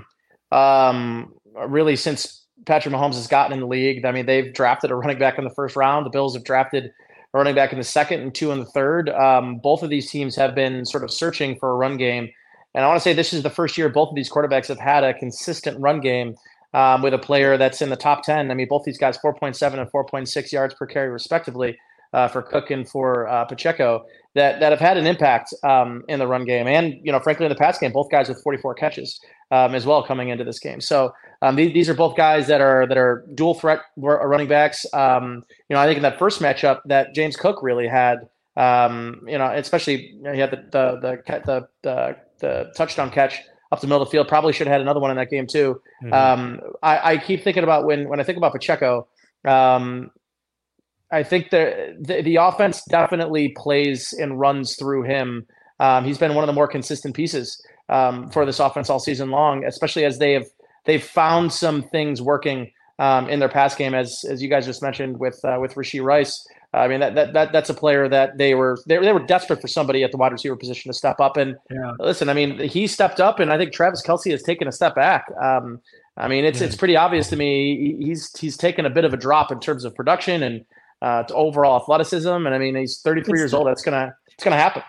[0.52, 1.34] um,
[1.66, 5.18] really since Patrick Mahomes has gotten in the league, I mean, they've drafted a running
[5.18, 6.06] back in the first round.
[6.06, 6.92] The Bills have drafted
[7.34, 9.10] running back in the second and two in the third.
[9.10, 12.30] Um, both of these teams have been sort of searching for a run game.
[12.74, 14.78] And I want to say this is the first year both of these quarterbacks have
[14.80, 16.36] had a consistent run game.
[16.74, 18.50] um, with a player that's in the top 10.
[18.50, 21.78] I mean, both these guys, 4.7 and 4.6 yards per carry, respectively,
[22.12, 26.18] uh, for Cook and for uh, Pacheco, that, that have had an impact um, in
[26.18, 26.66] the run game.
[26.66, 29.20] And, you know, frankly, in the pass game, both guys with 44 catches
[29.54, 30.80] um, as well coming into this game.
[30.80, 34.84] So um, these, these are both guys that are that are dual threat running backs.
[34.92, 39.22] Um, you know, I think in that first matchup that James Cook really had, um,
[39.28, 43.40] you know, especially you know, he had the the, the the the the touchdown catch
[43.70, 44.26] up the middle of the field.
[44.26, 45.80] Probably should have had another one in that game too.
[46.02, 46.12] Mm-hmm.
[46.12, 49.06] Um, I, I, keep thinking about when when I think about Pacheco.
[49.44, 50.10] Um,
[51.12, 55.46] I think the, the, the offense definitely plays and runs through him.
[55.78, 59.30] Um, he's been one of the more consistent pieces um, for this offense all season
[59.30, 60.46] long, especially as they have
[60.84, 64.82] they've found some things working um, in their pass game, as as you guys just
[64.82, 66.46] mentioned with uh, with Rashee Rice.
[66.72, 69.60] I mean that, that that that's a player that they were they, they were desperate
[69.60, 71.36] for somebody at the wide receiver position to step up.
[71.36, 71.92] And yeah.
[72.00, 74.94] listen, I mean he stepped up, and I think Travis Kelce has taken a step
[74.94, 75.26] back.
[75.40, 75.80] Um,
[76.16, 79.16] I mean it's it's pretty obvious to me he's he's taken a bit of a
[79.16, 80.64] drop in terms of production and
[81.00, 82.28] uh, overall athleticism.
[82.28, 83.68] And I mean he's 33 it's, years old.
[83.68, 84.82] That's gonna it's gonna happen.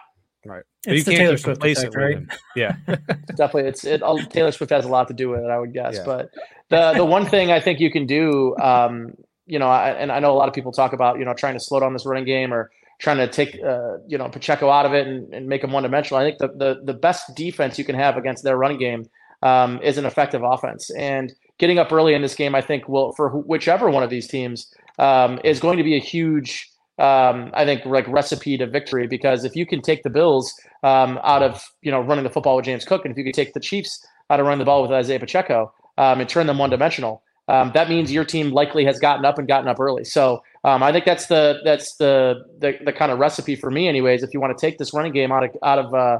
[0.87, 2.17] It's the Taylor Swift effect, right?
[2.55, 2.75] Yeah,
[3.35, 3.63] definitely.
[3.63, 4.01] It's it.
[4.29, 5.95] Taylor Swift has a lot to do with it, I would guess.
[5.95, 6.03] Yeah.
[6.05, 6.31] But
[6.69, 9.13] the the one thing I think you can do, um,
[9.45, 11.53] you know, I, and I know a lot of people talk about, you know, trying
[11.53, 14.85] to slow down this running game or trying to take, uh, you know, Pacheco out
[14.85, 16.21] of it and, and make him one dimensional.
[16.21, 19.09] I think the, the the best defense you can have against their running game
[19.43, 20.89] um, is an effective offense.
[20.91, 24.27] And getting up early in this game, I think, will for whichever one of these
[24.27, 29.07] teams um, is going to be a huge um, I think like recipe to victory
[29.07, 30.53] because if you can take the Bills
[30.83, 33.33] um, out of you know running the football with James Cook, and if you can
[33.33, 36.57] take the Chiefs out of running the ball with Isaiah Pacheco um, and turn them
[36.57, 40.03] one dimensional, um, that means your team likely has gotten up and gotten up early.
[40.03, 43.87] So um, I think that's the that's the, the, the kind of recipe for me,
[43.87, 44.23] anyways.
[44.23, 46.19] If you want to take this running game out of out of uh,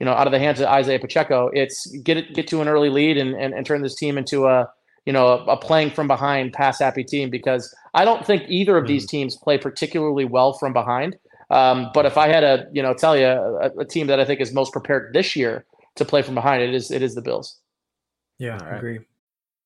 [0.00, 2.68] you know out of the hands of Isaiah Pacheco, it's get it get to an
[2.68, 4.68] early lead and and, and turn this team into a
[5.06, 8.76] you know, a, a, playing from behind pass happy team because I don't think either
[8.76, 8.92] of mm-hmm.
[8.92, 11.16] these teams play particularly well from behind.
[11.48, 14.24] Um, but if I had to, you know, tell you a, a, team that I
[14.24, 15.64] think is most prepared this year
[15.94, 17.56] to play from behind, it is it is the Bills.
[18.38, 18.98] Yeah, I agree.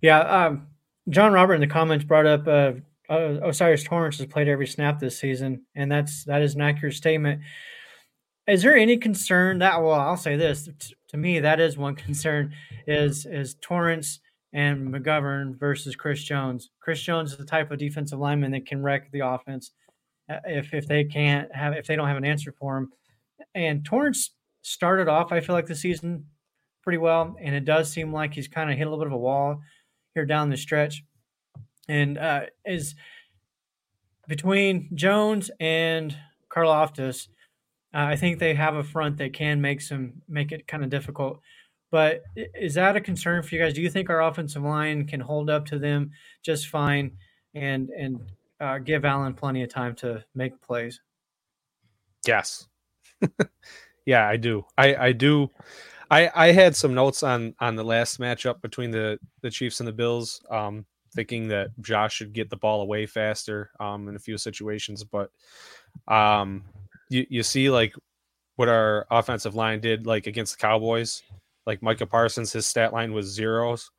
[0.00, 0.68] Yeah, um,
[1.08, 2.72] John Robert in the comments brought up uh,
[3.08, 6.94] uh, O'Cyrus Torrence has played every snap this season, and that's that is an accurate
[6.94, 7.42] statement.
[8.46, 9.82] Is there any concern that?
[9.82, 10.68] Well, I'll say this
[11.08, 12.52] to me, that is one concern:
[12.86, 14.20] is is Torrence
[14.52, 16.70] and McGovern versus Chris Jones.
[16.80, 19.72] Chris Jones is the type of defensive lineman that can wreck the offense
[20.30, 22.90] uh, if if they can't have if they don't have an answer for him.
[23.54, 24.30] And Torrence
[24.62, 26.26] started off, I feel like the season
[26.82, 29.14] pretty well, and it does seem like he's kind of hit a little bit of
[29.14, 29.60] a wall
[30.14, 31.04] here down the stretch.
[31.88, 32.94] And uh, is
[34.26, 36.14] between Jones and
[36.50, 37.28] Karlaftis,
[37.94, 40.90] uh, I think they have a front that can make some make it kind of
[40.90, 41.40] difficult.
[41.90, 43.72] But is that a concern for you guys?
[43.72, 46.10] Do you think our offensive line can hold up to them
[46.42, 47.12] just fine
[47.54, 48.20] and and
[48.60, 51.00] uh, give Allen plenty of time to make plays?
[52.26, 52.68] Yes.
[54.06, 54.66] yeah, I do.
[54.76, 55.48] I I do.
[56.10, 59.86] I I had some notes on on the last matchup between the the Chiefs and
[59.86, 64.20] the Bills, um, thinking that Josh should get the ball away faster um, in a
[64.20, 65.30] few situations, but
[66.06, 66.64] um,
[67.10, 67.94] you you see like
[68.56, 71.22] what our offensive line did like against the Cowboys,
[71.66, 73.90] like Micah Parsons, his stat line was zeros.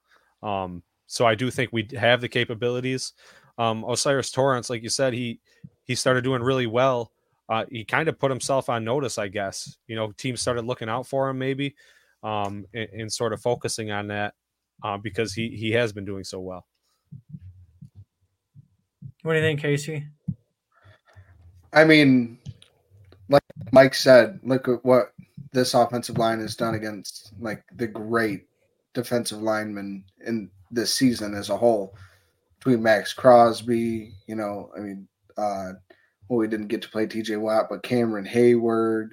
[0.44, 3.14] Um, so I do think we have the capabilities.
[3.58, 5.40] Um, O'Cyrus Torrence, like you said, he
[5.84, 7.12] he started doing really well.
[7.48, 9.78] Uh, he kind of put himself on notice, I guess.
[9.88, 11.76] You know, teams started looking out for him maybe
[12.24, 14.34] um, and, and, sort of focusing on that
[14.84, 16.66] uh, because he he has been doing so well.
[19.24, 20.06] What do you think, Casey?
[21.74, 22.40] I mean,
[23.30, 25.14] like Mike said, look at what
[25.52, 28.46] this offensive line has done against like the great
[28.94, 31.96] defensive linemen in this season as a whole.
[32.58, 35.08] Between Maxx Crosby, you know, I mean,
[35.38, 35.74] uh,
[36.28, 39.12] well, we didn't get to play TJ Watt, but Cameron Heyward,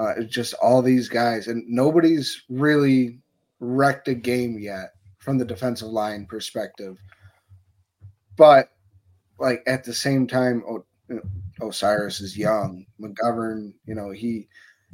[0.00, 3.20] uh, it's just all these guys, and nobody's really
[3.60, 6.98] wrecked a game yet from the defensive line perspective.
[8.36, 8.70] But
[9.38, 10.64] like at the same time,
[11.60, 12.86] O'Cyrus is young.
[13.00, 14.48] McGovern, you know, he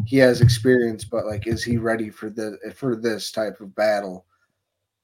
[0.06, 4.26] he has experience, but like, is he ready for the for this type of battle?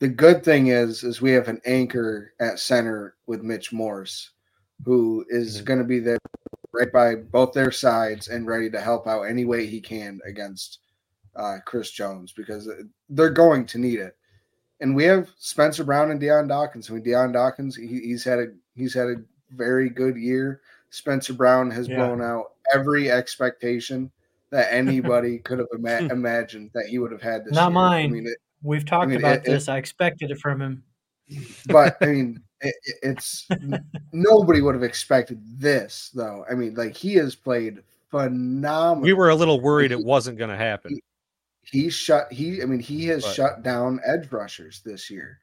[0.03, 4.33] the good thing is is we have an anchor at center with Mitch Morse,
[4.85, 5.65] who is Mhm.
[5.65, 6.19] going to be there
[6.73, 10.79] right by both their sides and ready to help out any way he can against
[11.37, 12.69] uh, Chris Jones because
[13.11, 14.17] they're going to need it.
[14.81, 16.91] And we have Spencer Brown and Dion Dawkins.
[16.91, 19.17] I mean, Dion Dawkins, he, he's had a he's had a
[19.51, 20.61] very good year.
[20.91, 21.97] Spencer Brown has Yeah.
[21.97, 24.11] blown out every expectation
[24.51, 27.71] that anybody could have ima- imagined that he would have had this Not year.
[27.75, 28.05] mine.
[28.07, 29.69] I mean, it, We've talked mean, about it- it- this.
[29.69, 30.83] I expected it from him.
[31.67, 33.47] but I mean, it, it- it's
[34.13, 36.45] nobody would have expected this, though.
[36.51, 39.03] I mean, like he has played phenomenal.
[39.05, 40.99] We were a little worried it wasn't going to happen.
[41.65, 45.39] he shut he I mean he has But- shut down edge rushers this year.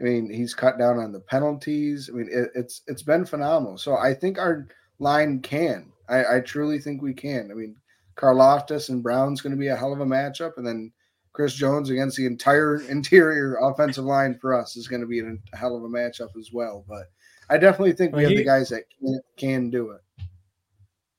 [0.00, 2.08] I mean he's cut down on the penalties.
[2.10, 3.76] I mean it, it's it's been phenomenal.
[3.78, 4.66] So I think our
[4.98, 5.92] line can.
[6.08, 7.50] I, I truly think we can.
[7.50, 7.76] I mean
[8.16, 10.92] Karlaftis and Brown's going to be a hell of a matchup, and then
[11.32, 15.56] Chris Jones against the entire interior offensive line for us is going to be a
[15.56, 16.84] hell of a matchup as well.
[16.88, 17.10] But
[17.48, 20.00] I definitely think we Well, have the guys that can, can do it.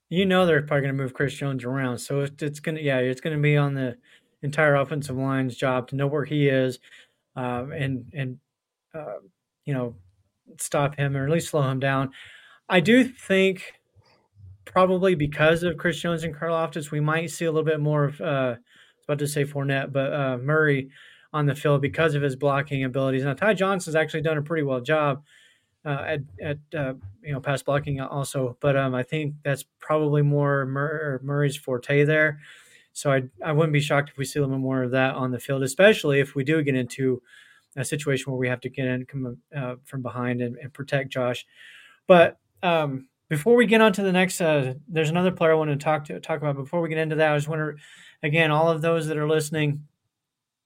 [0.09, 2.81] You know they're probably going to move Chris Jones around, so it's, it's going to
[2.83, 3.97] yeah, it's going to be on the
[4.41, 6.79] entire offensive line's job to know where he is,
[7.37, 8.37] um, and and
[8.93, 9.19] uh,
[9.63, 9.95] you know
[10.57, 12.11] stop him or at least slow him down.
[12.67, 13.73] I do think
[14.65, 18.19] probably because of Chris Jones and Karlaftis, we might see a little bit more of
[18.21, 18.55] uh,
[19.11, 20.89] about to say Fournette, but uh, Murray
[21.33, 23.23] on the field because of his blocking abilities.
[23.23, 25.23] Now Ty Johnson's actually done a pretty well job
[25.85, 30.21] uh, at at uh, you know pass blocking also, but um, I think that's probably
[30.21, 32.39] more Mur- Murray's forte there.
[32.93, 35.31] So I I wouldn't be shocked if we see a little more of that on
[35.31, 37.21] the field, especially if we do get into
[37.75, 41.09] a situation where we have to get in come uh, from behind and, and protect
[41.09, 41.45] Josh.
[42.07, 45.69] But um, before we get on to the next, uh, there's another player I want
[45.69, 46.57] to talk to talk about.
[46.57, 47.81] Before we get into that, I just want to
[48.27, 49.87] again all of those that are listening,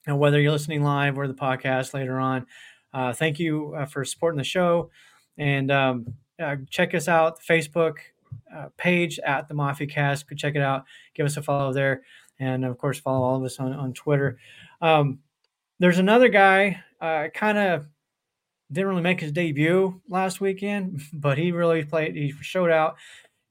[0.07, 2.47] and whether you're listening live or the podcast later on,
[2.91, 4.89] uh, thank you uh, for supporting the show,
[5.37, 7.97] and um, uh, check us out Facebook
[8.51, 10.27] uh, page at the Mafia Cast.
[10.27, 10.85] Go check it out.
[11.13, 12.01] Give us a follow there,
[12.39, 14.39] and of course follow all of us on on Twitter.
[14.81, 15.19] Um,
[15.77, 17.87] there's another guy, uh, kind of
[18.71, 22.15] didn't really make his debut last weekend, but he really played.
[22.15, 22.95] He showed out,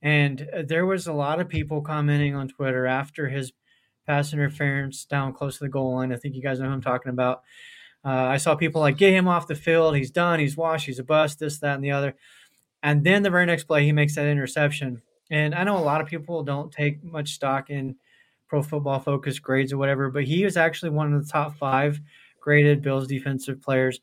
[0.03, 3.53] and uh, there was a lot of people commenting on Twitter after his
[4.07, 6.13] pass interference down close to the goal line.
[6.13, 7.43] I think you guys know who I'm talking about.
[8.05, 9.97] Uh, I saw people like get him off the field.
[9.97, 10.39] He's done.
[10.39, 10.87] He's washed.
[10.87, 11.39] He's a bust.
[11.39, 12.15] This, that, and the other.
[12.83, 15.01] And then the very next play, he makes that interception.
[15.31, 17.97] And I know a lot of people don't take much stock in
[18.47, 21.99] Pro Football Focus grades or whatever, but he was actually one of the top five
[22.41, 24.01] graded Bills defensive players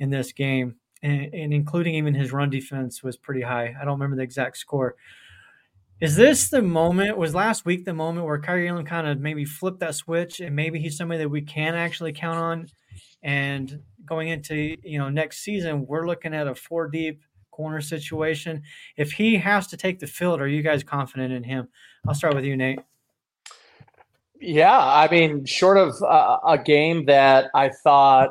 [0.00, 3.76] in this game, and, and including even his run defense was pretty high.
[3.80, 4.96] I don't remember the exact score.
[6.00, 7.18] Is this the moment?
[7.18, 10.56] Was last week the moment where Kaiir Elam kind of maybe flipped that switch, and
[10.56, 12.66] maybe he's somebody that we can actually count on?
[13.22, 18.62] And going into you know next season, we're looking at a four deep corner situation.
[18.96, 21.68] If he has to take the field, are you guys confident in him?
[22.08, 22.80] I'll start with you, Nate.
[24.42, 28.30] Yeah, I mean, short of uh, a game that I thought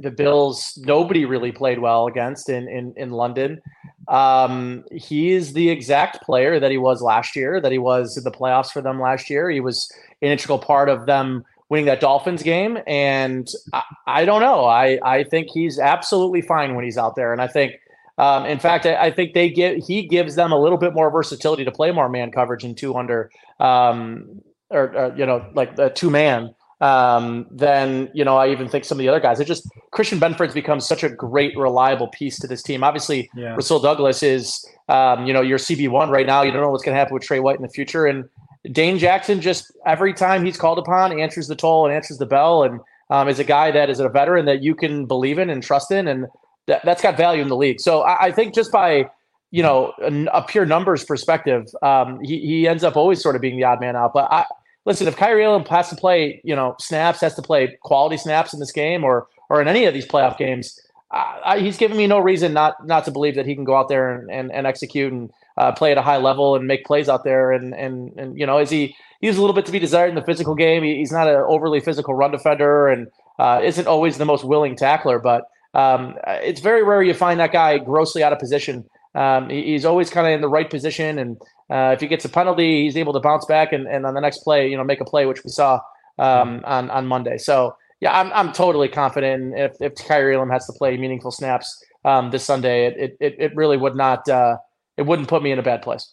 [0.00, 3.60] the Bills nobody really played well against in in, in London,
[4.08, 7.60] um, he is the exact player that he was last year.
[7.60, 9.50] That he was in the playoffs for them last year.
[9.50, 9.92] He was
[10.22, 14.64] an integral part of them winning that Dolphins game, and I, I don't know.
[14.64, 17.74] I I think he's absolutely fine when he's out there, and I think.
[18.18, 21.10] Um, in fact, I, I think they give he gives them a little bit more
[21.10, 23.30] versatility to play more man coverage in two under.
[23.58, 24.42] Um,
[24.72, 28.84] or, or you know, like the two man, um, then you know I even think
[28.84, 29.38] some of the other guys.
[29.38, 32.82] It just Christian Benford's become such a great, reliable piece to this team.
[32.82, 33.54] Obviously, Yeah.
[33.54, 36.42] Rasul Douglas is um, you know your CB one right now.
[36.42, 38.28] You don't know what's going to happen with Trey White in the future, and
[38.72, 42.64] Dane Jackson just every time he's called upon answers the toll and answers the bell,
[42.64, 45.62] and um, is a guy that is a veteran that you can believe in and
[45.62, 46.26] trust in, and
[46.66, 47.80] that, that's got value in the league.
[47.80, 49.08] So I, I think just by
[49.52, 53.40] you know a, a pure numbers perspective, um, he he ends up always sort of
[53.40, 54.12] being the odd man out.
[54.14, 54.46] But I
[54.84, 58.52] listen, if Kaiir Elam has to play, you know, snaps, has to play quality snaps
[58.52, 60.80] in this game or or in any of these playoff games,
[61.10, 63.88] I, he's giving me no reason not not to believe that he can go out
[63.88, 67.08] there and and, and execute and uh, play at a high level and make plays
[67.08, 67.52] out there.
[67.52, 70.14] And and and you know, is he he's a little bit to be desired in
[70.14, 70.82] the physical game.
[70.82, 73.08] He, he's not an overly physical run defender and
[73.38, 77.52] uh, isn't always the most willing tackler, but um, it's very rare you find that
[77.52, 78.84] guy grossly out of position.
[79.14, 81.36] Um, he, he's always kind of in the right position and
[81.72, 84.20] uh, if he gets a penalty, he's able to bounce back and, and on the
[84.20, 85.80] next play, you know, make a play, which we saw
[86.18, 87.38] um, on on Monday.
[87.38, 89.54] So yeah, I'm I'm totally confident.
[89.56, 93.56] If if Kaiir Elam has to play meaningful snaps um, this Sunday, it, it it
[93.56, 94.58] really would not uh,
[94.98, 96.12] it wouldn't put me in a bad place.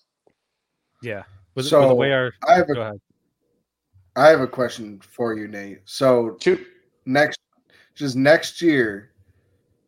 [1.01, 1.23] Yeah.
[1.55, 3.01] With, So, with the way our I have a go ahead.
[4.15, 5.79] I have a question for you, Nate.
[5.83, 6.65] So Shoot.
[7.05, 7.39] next
[7.95, 9.11] just next year,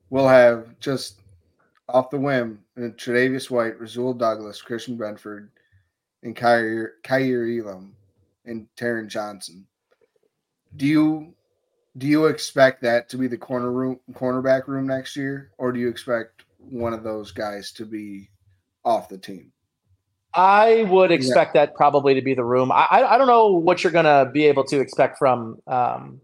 [0.09, 1.20] we'll have just
[1.91, 5.49] off the whim and Tre'Davious White, Rasul Douglas, Christian Benford,
[6.23, 7.95] and Kaiir, Kaiir Elam
[8.45, 9.65] and Taron Johnson.
[10.75, 11.33] Do you
[11.97, 15.79] do you expect that to be the corner room cornerback room next year, or do
[15.79, 18.29] you expect one of those guys to be
[18.85, 19.51] off the team?
[20.33, 21.65] I would expect yeah.
[21.65, 22.71] that probably to be the room.
[22.71, 26.21] I, I don't know what you're going to be able to expect from um,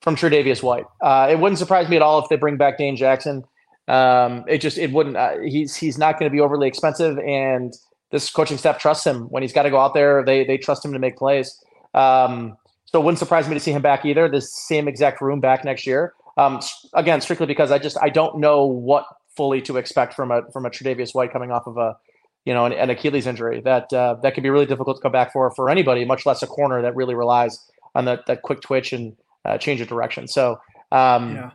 [0.00, 0.86] from Tre'Davious White.
[1.00, 3.44] Uh, it wouldn't surprise me at all if they bring back Dane Jackson.
[3.88, 5.16] Um, it just it wouldn't.
[5.16, 7.74] Uh, he's he's not going to be overly expensive, and
[8.10, 10.24] this coaching staff trusts him when he's got to go out there.
[10.24, 11.58] They they trust him to make plays.
[11.94, 14.28] Um, so it wouldn't surprise me to see him back either.
[14.28, 16.14] The same exact room back next year.
[16.36, 16.60] Um,
[16.94, 20.66] again, strictly because I just I don't know what fully to expect from a from
[20.66, 21.96] a Tre'Davious White coming off of a
[22.44, 25.12] you know an, an Achilles injury that uh, that can be really difficult to come
[25.12, 27.58] back for for anybody, much less a corner that really relies
[27.94, 30.28] on that that quick twitch and uh, change of direction.
[30.28, 30.60] So
[30.92, 31.50] um, yeah,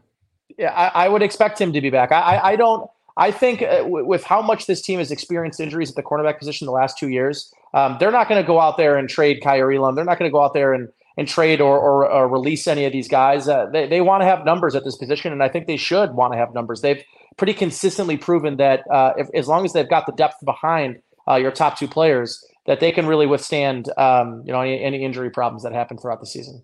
[0.57, 2.11] yeah I, I, would expect him to be back.
[2.11, 2.89] I I, don't.
[3.17, 6.39] I think uh, w- with how much this team has experienced injuries at the cornerback
[6.39, 9.41] position the last two years, um, they're not going to go out there and trade
[9.43, 9.95] Kaiir Elam.
[9.95, 12.85] They're not going to go out there and and trade or, or, or, release any
[12.85, 13.47] of these guys.
[13.47, 16.13] Uh, they they want to have numbers at this position, and I think they should
[16.13, 16.81] want to have numbers.
[16.81, 17.03] They've
[17.37, 21.35] pretty consistently proven that uh, if, as long as they've got the depth behind uh,
[21.35, 25.29] your top two players, that they can really withstand um, you know any, any, injury
[25.29, 26.63] problems that happen throughout the season.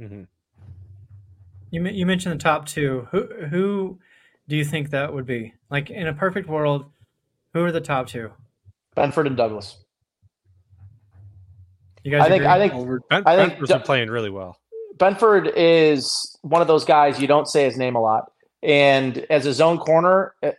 [0.00, 0.22] Mm-hmm.
[1.74, 3.08] You you mentioned the top two.
[3.10, 3.98] Who who
[4.46, 5.54] do you think that would be?
[5.70, 6.84] Like in a perfect world,
[7.52, 8.30] who are the top two?
[8.96, 9.78] Benford and Douglas.
[12.04, 14.56] You guys, I think, I think, ben, I think Benford's been playing really well.
[14.98, 18.30] Benford is one of those guys you don't say his name a lot,
[18.62, 20.52] and as a zone corner, eh,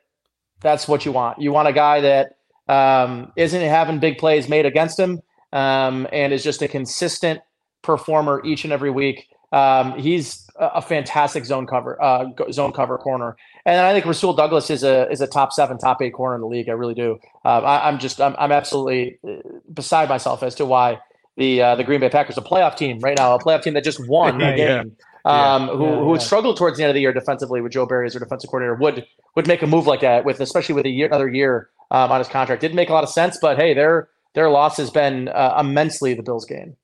[0.59, 1.39] that's what you want.
[1.39, 2.35] You want a guy that
[2.67, 5.21] um, not having big plays made against him,
[5.53, 7.39] um, and is just a consistent
[7.83, 9.29] performer each and every week.
[9.55, 14.69] Um, he's a fantastic zone cover, uh, zone cover corner, and I think Rasul Douglas
[14.69, 16.67] is a is a top seven, top eight corner in the league.
[16.67, 17.19] I really do.
[17.45, 19.41] Uh, I, am just I'm, I'm absolutely uh,
[19.73, 20.99] beside myself as to why
[21.37, 23.83] the uh, the Green Bay Packers, a playoff team right now, a playoff team that
[23.83, 24.57] just won a game.
[24.67, 24.91] Yeah.
[25.25, 27.87] Um, who, yeah, who would struggle towards the end of the year defensively with Joe
[27.87, 30.85] Barry as their defensive coordinator would would make a move like that with especially with
[30.85, 33.57] a year another year um, on his contract didn't make a lot of sense but
[33.57, 36.75] hey their their loss has been uh, immensely the Bills game.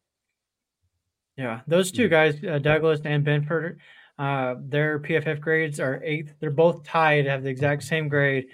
[1.41, 3.77] Yeah, those two guys, uh, Douglas and Benford,
[4.19, 6.33] uh, their PFF grades are eighth.
[6.39, 8.47] They're both tied, have the exact same grade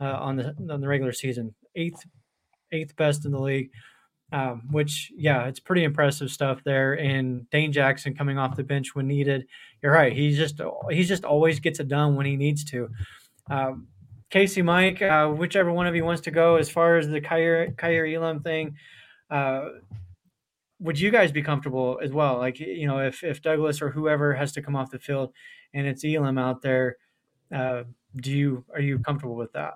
[0.00, 2.04] uh, on the on the regular season, eighth
[2.72, 3.70] eighth best in the league
[4.32, 6.94] um, which yeah, it's pretty impressive stuff there.
[6.94, 9.46] And Dane Jackson coming off the bench when needed.
[9.82, 10.12] You're right.
[10.12, 10.60] He's just
[10.90, 12.88] he's just always gets it done when he needs to.
[13.50, 13.88] Um,
[14.30, 17.74] Casey, Mike, uh, whichever one of you wants to go as far as the Kaiir,
[17.74, 18.76] Kaiir Elam thing.
[19.28, 19.70] Uh,
[20.80, 22.38] would you guys be comfortable as well?
[22.38, 25.32] Like you know, if if Douglas or whoever has to come off the field
[25.74, 26.96] and it's Elam out there,
[27.54, 27.84] uh,
[28.16, 29.74] do you are you comfortable with that?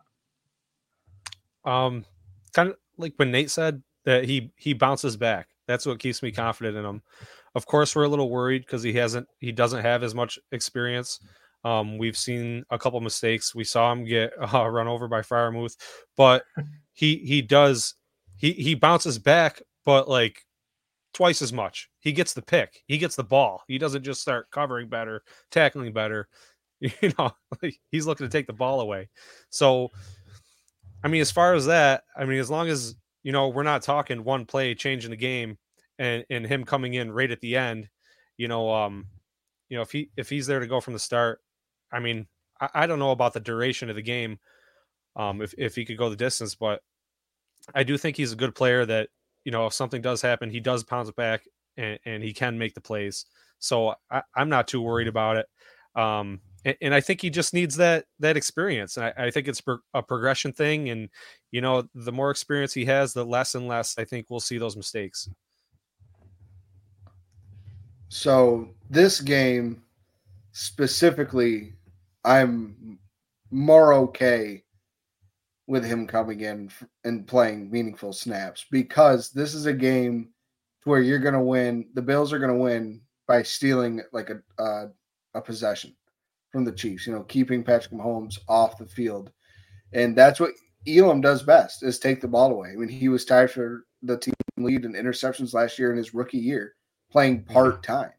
[1.64, 2.05] Um,
[2.52, 5.48] kind of like when Nate said, that he he bounces back.
[5.66, 7.02] That's what keeps me confident in him.
[7.55, 11.20] Of course, we're a little worried because he hasn't he doesn't have as much experience.
[11.64, 13.55] Um, we've seen a couple mistakes.
[13.55, 15.76] We saw him get uh, run over by Freiermuth,
[16.16, 16.44] but
[16.92, 17.94] he he does
[18.36, 20.44] he he bounces back, but like
[21.14, 21.88] twice as much.
[22.00, 22.82] He gets the pick.
[22.86, 23.62] He gets the ball.
[23.66, 26.28] He doesn't just start covering better, tackling better.
[27.00, 27.30] You know,
[27.90, 29.08] he's looking to take the ball away.
[29.48, 29.90] So,
[31.02, 33.80] I mean, as far as that, I mean, as long as you know, we're not
[33.80, 35.56] talking one play changing the game
[35.98, 37.88] and and him coming in right at the end.
[38.36, 39.06] You know, um,
[39.70, 41.40] you know, if he if he's there to go from the start,
[41.90, 42.26] I mean,
[42.60, 44.38] I, I don't know about the duration of the game,
[45.16, 46.82] um, if if he could go the distance, but
[47.74, 49.08] I do think he's a good player that,
[49.45, 51.45] you know, if something does happen, he does pounce back
[51.76, 53.26] and, and he can make the plays.
[53.59, 55.47] So I, am not too worried about it.
[55.95, 58.99] Um, and, and, I think he just needs that that experience.
[58.99, 61.09] I, I think it's a progression thing, and
[61.53, 64.59] you know, the more experience he has, the less and less I think we'll see
[64.59, 65.28] those mistakes.
[68.09, 69.82] So this game
[70.53, 71.74] specifically,
[72.24, 72.99] I'm
[73.51, 74.64] more okay
[75.66, 76.70] with him coming in
[77.04, 80.28] and playing meaningful snaps because this is a game
[80.84, 81.88] where you're going to win.
[81.94, 84.86] The Bills are going to win by stealing like a uh,
[85.34, 85.94] a possession
[86.52, 89.32] from the Chiefs, you know, keeping Patrick Mahomes off the field.
[89.92, 90.52] And that's what
[90.86, 92.70] Elam does best is take the ball away.
[92.70, 96.14] I mean, he was tied for the team lead in interceptions last year in his
[96.14, 96.74] rookie year,
[97.10, 97.52] playing mm-hmm.
[97.52, 98.12] part time.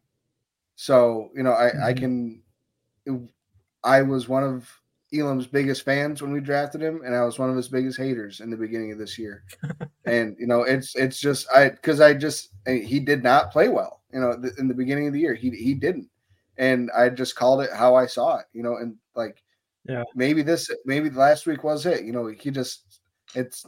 [0.74, 1.84] So, you know, I, mm-hmm.
[1.84, 2.42] I can
[3.84, 4.68] I was one of
[5.14, 8.40] Elam's biggest fans when we drafted him, and I was one of his biggest haters
[8.40, 9.44] in the beginning of this year.
[10.04, 14.02] and you know, it's it's just I because I just he did not play well.
[14.12, 16.08] You know, in the beginning of the year, he he didn't
[16.58, 19.42] and I just called it how I saw it, you know, and like,
[19.88, 23.00] yeah, maybe this, maybe last week was it, you know, he just,
[23.34, 23.64] it's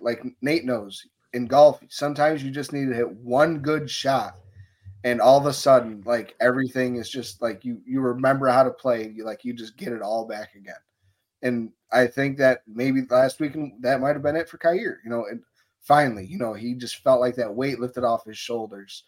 [0.00, 4.36] like Nate knows in golf, sometimes you just need to hit one good shot
[5.04, 8.70] and all of a sudden like everything is just like you you remember how to
[8.70, 10.74] play you like you just get it all back again.
[11.42, 14.98] And i think that maybe last week mm, that might have been it for Kaiir,
[15.04, 15.42] you know and
[15.80, 19.04] finally you know he just felt like that weight lifted off his shoulders.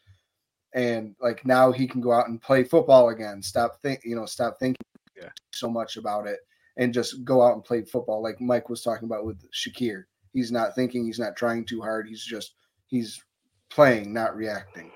[0.73, 4.27] And like now he can go out and play football again stop think you know
[4.27, 4.85] stop thinking
[5.17, 5.29] yeah.
[5.53, 6.41] so much about it
[6.77, 10.05] and just go out and play football like mike was talking about with shakir.
[10.33, 12.55] He's not thinking he's not trying too hard he's just
[12.89, 13.23] he's
[13.71, 14.91] playing not reacting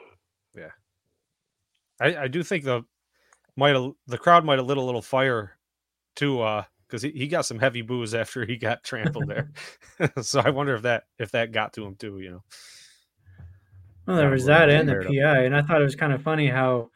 [2.01, 2.83] I, I do think the
[3.57, 5.59] might have the crowd might have lit a little fire
[6.15, 9.53] too, uh, because he, he got some heavy boos after he got trampled there.
[10.23, 12.43] so I wonder if that if that got to him too, you know.
[14.07, 16.49] Well, there was that and the PI, and I thought it was kind of funny
[16.49, 16.91] how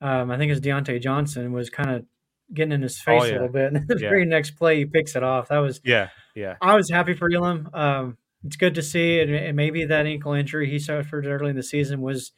[0.00, 2.06] um, I think it's Diontae Johnson was kind of
[2.52, 3.32] getting in his face oh, yeah.
[3.32, 4.08] a little bit, and the yeah.
[4.08, 5.48] very next play he picks it off.
[5.48, 6.56] That was yeah, yeah.
[6.62, 7.68] I was happy for Elam.
[7.74, 11.56] Um, it's good to see, and, and maybe that ankle injury he suffered early in
[11.56, 12.32] the season was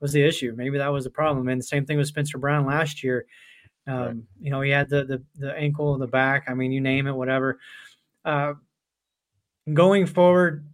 [0.00, 0.54] was the issue.
[0.56, 1.48] Maybe that was the problem.
[1.48, 3.26] And the same thing with Spencer Brown last year.
[3.86, 4.16] Um, right.
[4.40, 6.44] You know, he had the, the the ankle, the back.
[6.48, 7.58] I mean, you name it, whatever.
[8.24, 8.54] Uh,
[9.72, 10.66] going forward,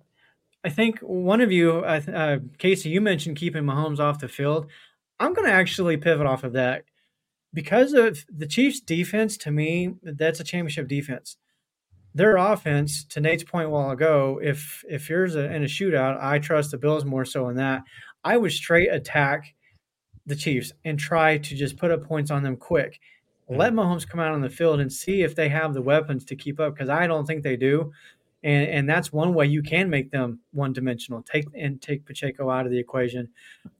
[0.64, 4.66] I think one of you, uh, Casey, you mentioned keeping Mahomes off the field.
[5.20, 6.84] I'm going to actually pivot off of that
[7.52, 9.36] because of the Chiefs' defense.
[9.38, 11.36] To me, that's a championship defense.
[12.14, 16.38] Their offense, to Nate's point a while ago, if if yours in a shootout, I
[16.38, 17.82] trust the Bills more so in that.
[18.24, 19.54] I would straight attack
[20.26, 23.00] the Chiefs and try to just put up points on them quick.
[23.50, 23.60] Mm-hmm.
[23.60, 26.36] Let Mahomes come out on the field and see if they have the weapons to
[26.36, 27.92] keep up because I don't think they do.
[28.42, 31.22] And, and that's one way you can make them one dimensional.
[31.22, 33.28] Take and take Pacheco out of the equation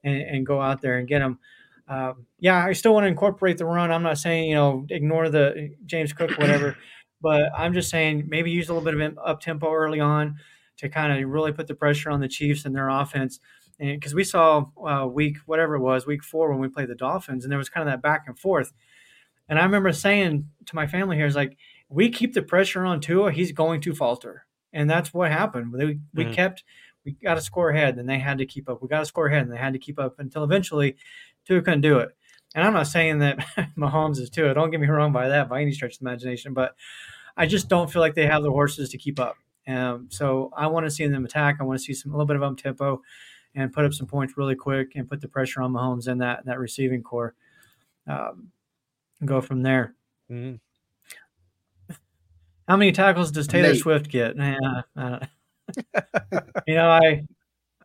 [0.02, 1.38] and, and go out there and get them.
[1.86, 3.90] Um, yeah, I still want to incorporate the run.
[3.90, 6.78] I'm not saying you know ignore the James Cook whatever,
[7.22, 10.36] but I'm just saying maybe use a little bit of up tempo early on
[10.78, 13.40] to kind of really put the pressure on the Chiefs and their offense
[13.78, 16.94] and because we saw uh, week whatever it was week four when we played the
[16.94, 18.72] Dolphins, and there was kind of that back and forth.
[19.48, 21.56] And I remember saying to my family here is like
[21.88, 25.72] we keep the pressure on Tua, he's going to falter." And that's what happened.
[25.72, 26.32] We, we mm-hmm.
[26.32, 26.64] kept
[27.04, 28.82] we got to score ahead, and they had to keep up.
[28.82, 30.96] We got to score ahead, and they had to keep up until eventually
[31.46, 32.10] Tua couldn't do it.
[32.54, 33.38] And I'm not saying that
[33.76, 34.54] Mahomes is Tua.
[34.54, 36.74] Don't get me wrong by that by any stretch of the imagination, but
[37.36, 39.36] I just don't feel like they have the horses to keep up.
[39.66, 41.56] Um, so I want to see them attack.
[41.60, 43.02] I want to see some a little bit of up tempo
[43.54, 46.44] and put up some points really quick and put the pressure on Mahomes and that
[46.46, 47.34] that receiving corps.
[48.06, 48.48] Um,
[49.24, 49.94] go from there.
[50.30, 50.56] Mm-hmm.
[52.68, 53.80] How many tackles does Taylor Nate.
[53.80, 54.36] Swift get?
[54.46, 55.26] Uh, uh,
[56.66, 57.24] you know, I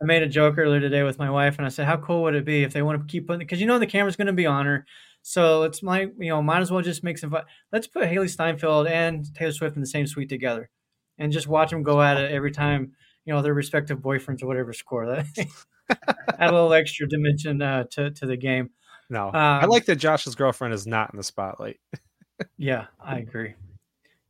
[0.00, 2.34] I made a joke earlier today with my wife, and I said, "How cool would
[2.34, 3.40] it be if they want to keep putting?
[3.40, 4.86] Because you know the camera's going to be on her,
[5.22, 7.34] so it's my you know might as well just make some.
[7.72, 10.70] Let's put Hailee Steinfeld and Taylor Swift in the same suite together,
[11.18, 12.92] and just watch them go at it every time
[13.24, 15.06] you know their respective boyfriends or whatever score.
[15.06, 15.26] That
[16.38, 18.70] add a little extra dimension uh, to to the game.
[19.08, 21.80] No, um, I like that Josh's girlfriend is not in the spotlight.
[22.58, 23.54] yeah, I agree.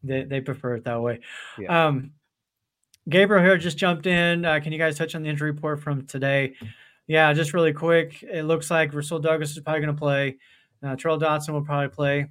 [0.02, 1.20] They they prefer it that way.
[1.58, 1.86] Yeah.
[1.86, 2.12] Um,
[3.08, 4.44] Gabriel here just jumped in.
[4.44, 6.54] Uh, can you guys touch on the injury report from today?
[7.06, 8.22] Yeah, just really quick.
[8.22, 10.36] It looks like Rasul Douglas is probably going to play.
[10.82, 12.26] Uh, Tyrel Dodson will probably play,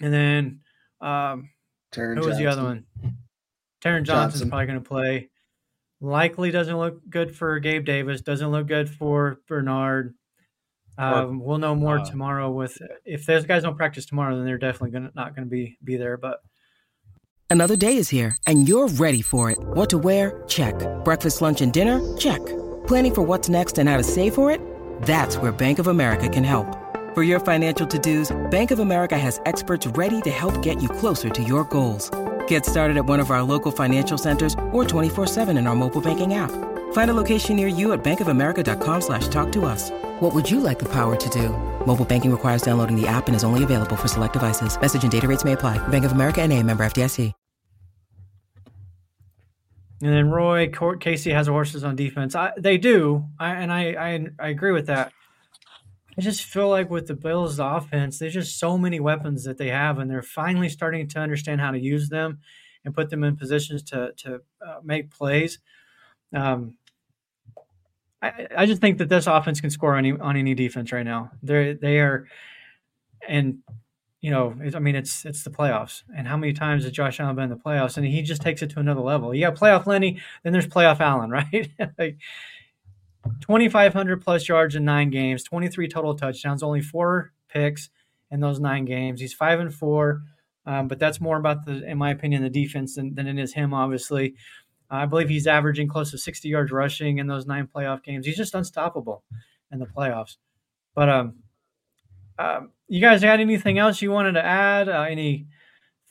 [0.00, 0.60] and then
[1.00, 1.50] um,
[1.94, 2.42] who was Johnson.
[2.42, 2.86] the other one?
[3.82, 4.46] Taron Johnson's Johnson.
[4.46, 5.28] Is probably going to play.
[6.02, 8.22] Likely doesn't look good for Gabe Davis.
[8.22, 10.14] Doesn't look good for Bernard.
[10.98, 12.50] Um, we'll know more uh, tomorrow.
[12.50, 15.78] With if those guys don't practice tomorrow, then they're definitely gonna, not going to be
[15.84, 16.16] be there.
[16.16, 16.40] But
[17.48, 19.58] another day is here, and you're ready for it.
[19.60, 20.42] What to wear?
[20.48, 20.74] Check.
[21.04, 22.00] Breakfast, lunch, and dinner?
[22.16, 22.44] Check.
[22.88, 24.60] Planning for what's next and how to save for it?
[25.02, 26.66] That's where Bank of America can help.
[27.14, 31.28] For your financial to-dos, Bank of America has experts ready to help get you closer
[31.30, 32.10] to your goals.
[32.48, 36.32] Get started at one of our local financial centers or 24-7 in our mobile banking
[36.32, 36.50] app.
[36.94, 39.90] Find a location near you at bankofamerica.com slash talk to us.
[40.20, 41.50] What would you like the power to do?
[41.86, 44.80] Mobile banking requires downloading the app and is only available for select devices.
[44.80, 45.76] Message and data rates may apply.
[45.88, 47.34] Bank of America and a member FDIC.
[50.02, 50.68] And then Roy,
[50.98, 52.34] Casey has horses on defense.
[52.34, 55.12] I, they do, I, and I, I I agree with that.
[56.18, 59.68] I just feel like with the Bills' offense, there's just so many weapons that they
[59.68, 62.40] have, and they're finally starting to understand how to use them
[62.84, 65.58] and put them in positions to to uh, make plays.
[66.34, 66.74] Um,
[68.20, 71.04] I, I just think that this offense can score on any on any defense right
[71.04, 71.30] now.
[71.42, 72.26] They they are,
[73.26, 73.58] and
[74.20, 77.36] you know, I mean, it's it's the playoffs, and how many times has Josh Allen
[77.36, 77.96] been in the playoffs?
[77.96, 79.34] And he just takes it to another level.
[79.34, 81.70] Yeah, playoff Lenny, then there's playoff Allen, right?
[81.98, 82.18] like
[83.40, 87.90] 2,500 plus yards in nine games, 23 total touchdowns, only four picks,
[88.32, 89.20] in those nine games.
[89.20, 90.22] He's five and four,
[90.66, 93.52] um, but that's more about the, in my opinion, the defense than, than it is
[93.52, 93.72] him.
[93.74, 94.34] Obviously,
[94.90, 98.26] I believe he's averaging close to 60 yards rushing in those nine playoff games.
[98.26, 99.22] He's just unstoppable
[99.70, 100.38] in the playoffs.
[100.94, 101.34] But um,
[102.38, 104.88] um you guys got anything else you wanted to add?
[104.88, 105.46] Uh, any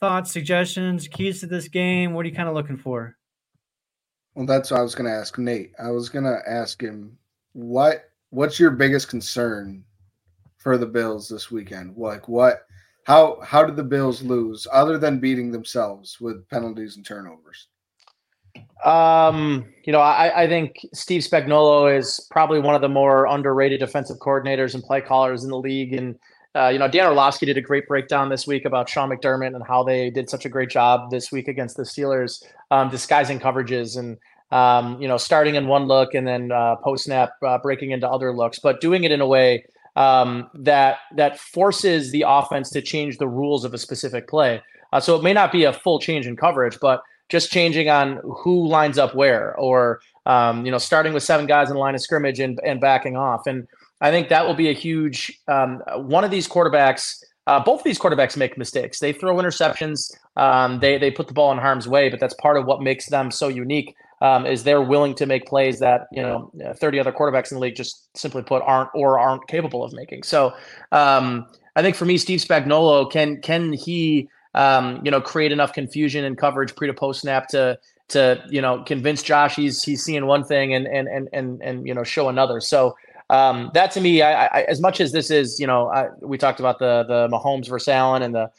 [0.00, 2.12] thoughts, suggestions, keys to this game?
[2.14, 3.16] What are you kind of looking for?
[4.34, 5.72] Well, that's what I was going to ask Nate.
[5.78, 7.16] I was going to ask him
[7.52, 9.84] what what's your biggest concern
[10.56, 11.96] for the Bills this weekend?
[11.96, 12.66] Like what
[13.04, 17.68] how how did the Bills lose other than beating themselves with penalties and turnovers?
[18.84, 23.80] Um, you know, I, I think Steve Spagnuolo is probably one of the more underrated
[23.80, 25.94] defensive coordinators and play callers in the league.
[25.94, 26.18] And
[26.54, 29.64] uh, you know, Dan Orlovsky did a great breakdown this week about Sean McDermott and
[29.66, 33.96] how they did such a great job this week against the Steelers, um, disguising coverages
[33.98, 34.18] and
[34.52, 38.08] um, you know, starting in one look and then uh, post snap uh, breaking into
[38.08, 39.64] other looks, but doing it in a way
[39.96, 44.62] um, that that forces the offense to change the rules of a specific play.
[44.92, 48.20] Uh, so it may not be a full change in coverage, but just changing on
[48.24, 52.02] who lines up where, or um, you know, starting with seven guys in line of
[52.02, 53.46] scrimmage and, and backing off.
[53.46, 53.66] And
[54.02, 57.22] I think that will be a huge um, one of these quarterbacks.
[57.46, 58.98] Uh, both of these quarterbacks make mistakes.
[59.00, 60.12] They throw interceptions.
[60.36, 63.06] Um, they they put the ball in harm's way, but that's part of what makes
[63.06, 63.94] them so unique.
[64.20, 67.60] Um, is they're willing to make plays that you know 30 other quarterbacks in the
[67.60, 70.22] league just simply put aren't or aren't capable of making.
[70.22, 70.54] So
[70.92, 75.72] um, I think for me, Steve Spagnuolo can can he um, you know, create enough
[75.72, 77.78] confusion and coverage pre to post snap to
[78.08, 81.86] to you know convince Josh he's he's seeing one thing and and and and and
[81.86, 82.60] you know show another.
[82.60, 82.96] So
[83.32, 86.36] um, that to me, I, I, as much as this is, you know, I, we
[86.36, 88.50] talked about the the Mahomes versus Allen and the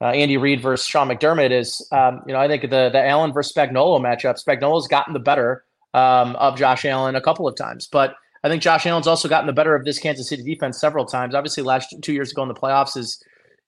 [0.00, 3.32] uh, Andy Reid versus Sean McDermott is, um, you know, I think the the Allen
[3.32, 7.86] versus Spagnuolo matchup, Spagnuolo's gotten the better um, of Josh Allen a couple of times,
[7.86, 11.04] but I think Josh Allen's also gotten the better of this Kansas City defense several
[11.04, 11.34] times.
[11.34, 13.22] Obviously, last two years ago in the playoffs is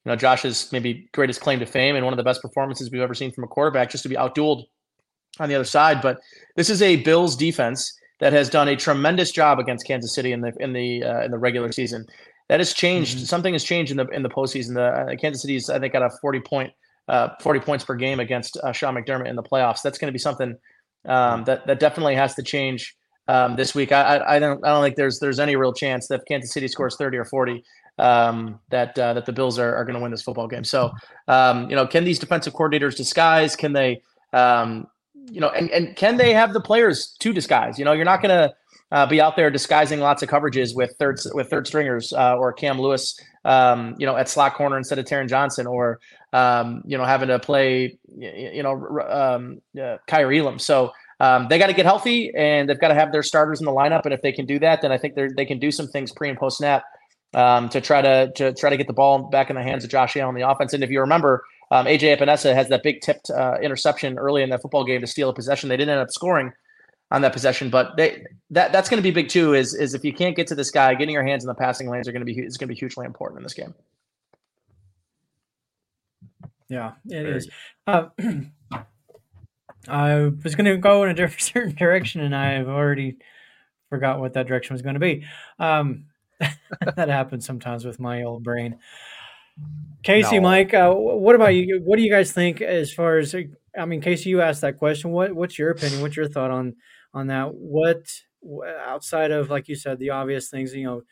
[0.05, 3.03] you know, Josh's maybe greatest claim to fame and one of the best performances we've
[3.03, 4.65] ever seen from a quarterback, just to be outdueled
[5.41, 6.01] on the other side.
[6.01, 6.21] But
[6.57, 10.41] this is a Bills defense that has done a tremendous job against Kansas City in
[10.41, 12.07] the in the uh, in the regular season.
[12.49, 13.19] That has changed.
[13.19, 13.25] Mm-hmm.
[13.27, 14.75] Something has changed in the in the postseason.
[14.75, 16.73] The uh, Kansas City's I think got a forty point
[17.09, 19.83] uh, forty points per game against uh, Sean McDermott in the playoffs.
[19.83, 20.57] That's going to be something
[21.07, 22.97] um, that that definitely has to change
[23.29, 23.93] um, this week.
[23.93, 26.53] I, I, I don't I don't think there's there's any real chance that if Kansas
[26.53, 27.63] City scores thirty or forty
[27.99, 30.65] um, that uh, that the Bills are, are going to win this football game.
[30.65, 30.93] So,
[31.27, 33.57] um, you know, can these defensive coordinators disguise?
[33.57, 34.03] Can they,
[34.33, 34.87] um,
[35.27, 37.79] you know, and, and can they have the players to disguise?
[37.79, 38.55] You know, you're not going to
[38.91, 42.53] uh, be out there disguising lots of coverages with third with third stringers uh, or
[42.53, 46.01] Cam Lewis, um, you know, at slot corner instead of Taron Johnson, or
[46.33, 50.59] um, you know, having to play, you know, um, uh, Kaiir Elam.
[50.59, 50.93] So.
[51.21, 53.73] Um, they got to get healthy and they've got to have their starters in the
[53.73, 54.03] lineup.
[54.05, 56.13] And if they can do that, then I think they they can do some things
[56.13, 56.85] pre and post snap
[57.35, 59.91] um, to try to to try to get the ball back in the hands of
[59.91, 60.73] Josh Allen on the offense.
[60.73, 64.51] And if you remember, um, AJ Epenesa has that big tipped uh, interception early in
[64.51, 65.69] that football game to steal a possession.
[65.69, 66.53] They didn't end up scoring
[67.11, 69.55] on that possession, but they that that's going to be big too.
[69.55, 71.89] Is is if you can't get to this guy, getting your hands in the passing
[71.89, 73.75] lanes are going to be is going to be hugely important in this game.
[76.69, 77.37] Yeah, it Very.
[77.37, 77.51] is.
[77.87, 78.09] Uh,
[79.89, 83.17] I was going to go in a different certain direction, and I've already
[83.89, 85.25] forgot what that direction was going to be.
[85.59, 86.05] Um,
[86.41, 88.79] that happens sometimes with my old brain.
[90.03, 90.43] Casey, no.
[90.43, 91.83] Mike, uh, what about you?
[91.85, 93.35] What do you guys think as far as?
[93.77, 95.11] I mean, Casey, you asked that question.
[95.11, 96.01] What What's your opinion?
[96.01, 96.77] What's your thought on
[97.13, 97.55] on that?
[97.55, 98.07] What
[98.87, 101.03] outside of like you said, the obvious things, you know,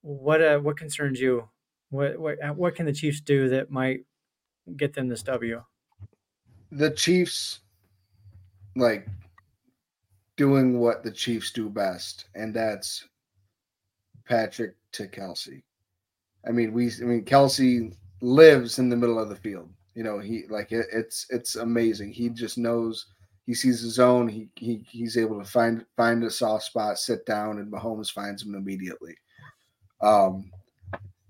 [0.00, 1.48] what uh, what concerns you?
[1.90, 4.00] What what what can the Chiefs do that might
[4.76, 5.62] get them this W?
[6.72, 7.60] The Chiefs,
[8.74, 9.06] like
[10.36, 13.06] doing what the Chiefs do best, and that's
[14.26, 15.62] Patrick to Kelce.
[16.46, 19.70] I mean, we, I mean, Kelce lives in the middle of the field.
[19.94, 22.12] You know, he like it, it's it's amazing.
[22.12, 23.06] He just knows.
[23.46, 24.26] He sees his own.
[24.28, 28.42] He, he he's able to find find a soft spot, sit down, and Mahomes finds
[28.42, 29.14] him immediately.
[30.00, 30.50] Um,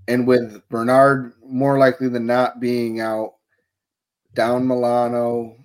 [0.09, 3.35] and with Bernard more likely than not being out,
[4.35, 5.57] down Milano,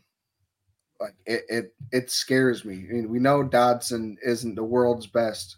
[0.99, 2.85] like it, it, it scares me.
[2.89, 5.57] I mean, we know Dodson isn't the world's best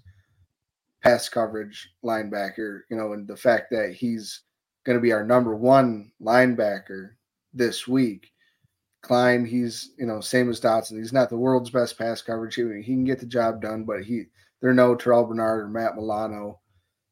[1.03, 4.41] pass coverage linebacker, you know, and the fact that he's
[4.85, 7.11] going to be our number one linebacker
[7.53, 8.31] this week.
[9.01, 10.97] Klein, he's you know same as Dodson.
[10.97, 12.55] He's not the world's best pass coverage.
[12.55, 14.25] He, he can get the job done, but he
[14.61, 16.59] there are no Terrell Bernard or Matt Milano.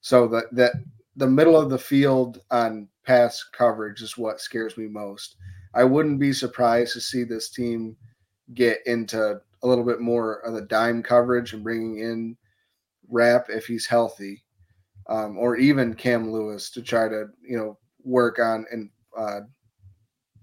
[0.02, 0.74] So that that
[1.16, 5.36] the middle of the field on pass coverage is what scares me most.
[5.74, 7.98] I wouldn't be surprised to see this team
[8.54, 12.38] get into a little bit more of the dime coverage and bringing in
[13.10, 14.44] Rapp if he's healthy,
[15.08, 19.42] um, or even Cam Lewis to try to you know work on and uh,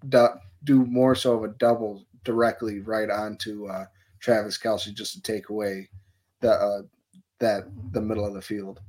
[0.09, 3.87] du- do more so of a double directly right onto uh,
[4.21, 5.89] Travis Kelce just to take away
[6.41, 6.83] the uh,
[7.39, 8.81] that the middle of the field.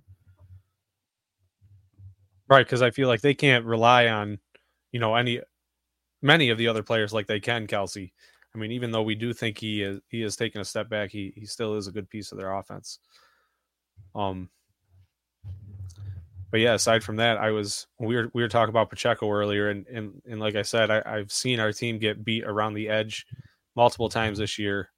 [2.49, 4.39] Right, because I feel like they can't rely on,
[4.91, 5.41] you know, any
[6.21, 8.11] many of the other players like they can Kelce.
[8.55, 11.11] I mean, even though we do think he is he has taken a step back,
[11.11, 12.99] he he still is a good piece of their offense.
[14.15, 14.49] Um,
[16.49, 19.69] but yeah, aside from that, I was we were we were talking about Pacheco earlier,
[19.69, 22.89] and and and like I said, I, I've seen our team get beat around the
[22.89, 23.25] edge
[23.75, 24.89] multiple times this year.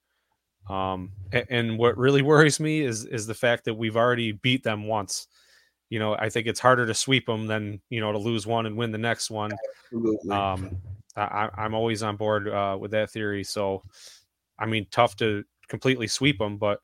[0.70, 4.64] Um, and, and what really worries me is is the fact that we've already beat
[4.64, 5.28] them once.
[5.90, 8.68] You know, I think it's harder to sweep them than you know to lose one
[8.68, 9.52] and win the next one.
[9.86, 10.32] Absolutely.
[10.32, 10.78] Um,
[11.16, 13.44] I, I'm always on board uh, with that theory.
[13.44, 13.84] So,
[14.58, 16.80] I mean, tough to completely sweep them, but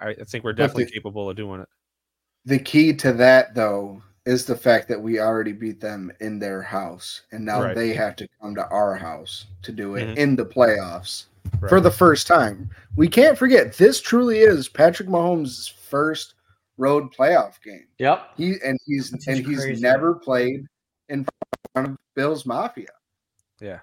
[0.00, 1.68] I, I think we're definitely the- capable of doing it.
[2.44, 6.62] The key to that, though, is the fact that we already beat them in their
[6.62, 7.74] house, and now Right.
[7.74, 10.16] they have to come to our house to do it Mhm.
[10.16, 11.26] in the playoffs
[11.68, 12.70] for the first time.
[12.96, 16.34] We can't forget this truly is Patrick Mahomes' first
[16.78, 17.86] road playoff game.
[17.98, 18.30] Yep.
[18.36, 19.80] He and he's That's and just he's crazy.
[19.82, 20.66] never played
[21.08, 21.26] in
[21.74, 22.88] front of Bills Mafia.
[23.60, 23.80] Yeah.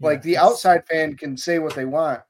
[0.00, 2.20] Like the Yeah, it's- outside fan can say what they want.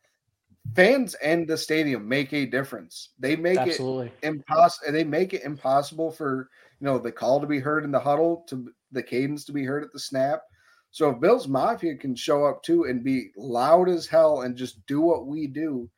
[0.74, 3.10] Fans and the stadium make a difference.
[3.18, 3.80] They make it
[4.22, 6.50] impossible they make it impossible for
[6.80, 9.64] you know the call to be heard in the huddle to the cadence to be
[9.64, 10.42] heard at the snap
[10.90, 14.84] so if bill's mafia can show up too and be loud as hell and just
[14.86, 15.90] do what we do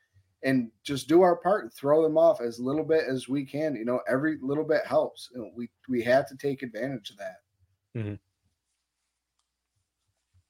[0.42, 3.76] and just do our part and throw them off as little bit as we can
[3.76, 7.18] you know every little bit helps You know, we we have to take advantage of
[7.18, 7.36] that
[7.96, 8.14] mm-hmm.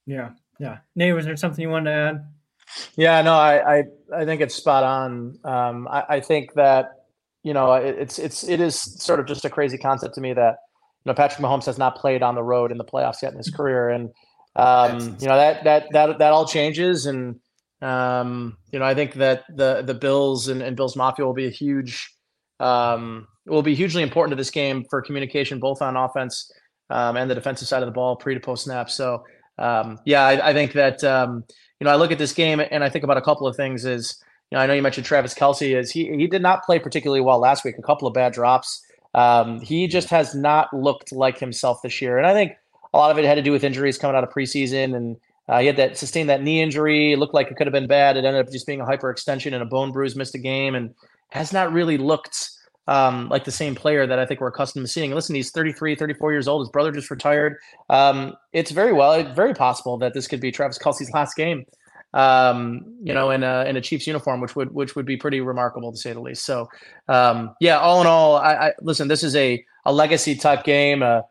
[0.05, 0.79] Yeah, yeah.
[0.95, 2.25] Nate, was there something you wanted to add?
[2.95, 3.83] Yeah, no, I, I,
[4.15, 5.37] I think it's spot on.
[5.43, 6.91] Um, I, I think that
[7.43, 10.33] you know it, it's it's it is sort of just a crazy concept to me
[10.33, 10.57] that
[11.05, 13.37] you know Patrick Mahomes has not played on the road in the playoffs yet in
[13.37, 14.09] his career, and
[14.55, 17.39] um, you know that that that that all changes, and
[17.81, 21.47] um, you know I think that the the Bills and, and Bills Mafia will be
[21.47, 22.09] a huge
[22.59, 26.51] um, will be hugely important to this game for communication, both on offense
[26.89, 28.89] um, and the defensive side of the ball, pre to post snap.
[28.89, 29.23] So
[29.61, 31.43] um, yeah, I, I think that um,
[31.79, 33.85] you know I look at this game and I think about a couple of things.
[33.85, 36.79] Is you know I know you mentioned Travis Kelce is he he did not play
[36.79, 37.77] particularly well last week.
[37.77, 38.85] A couple of bad drops.
[39.13, 42.53] Um, he just has not looked like himself this year, and I think
[42.93, 45.17] a lot of it had to do with injuries coming out of preseason and.
[45.49, 47.11] Uh, he had that sustained that knee injury.
[47.11, 48.15] It looked like it could have been bad.
[48.15, 50.15] It ended up just being a hyperextension and a bone bruise.
[50.15, 50.93] Missed a game and
[51.29, 52.51] has not really looked
[52.91, 55.11] um, like the same player that I think we're accustomed to seeing.
[55.11, 56.61] Listen, he's 33, 34 years old.
[56.61, 57.55] His brother just retired.
[57.89, 61.65] Um, it's very well, very possible that this could be Travis Kelce's last game.
[62.13, 65.39] Um, you know, in a in a Chiefs uniform, which would which would be pretty
[65.39, 66.43] remarkable to say the least.
[66.45, 66.67] So,
[67.07, 69.07] um, yeah, all in all, I, I listen.
[69.07, 71.01] This is a a legacy type game.
[71.01, 71.21] Uh,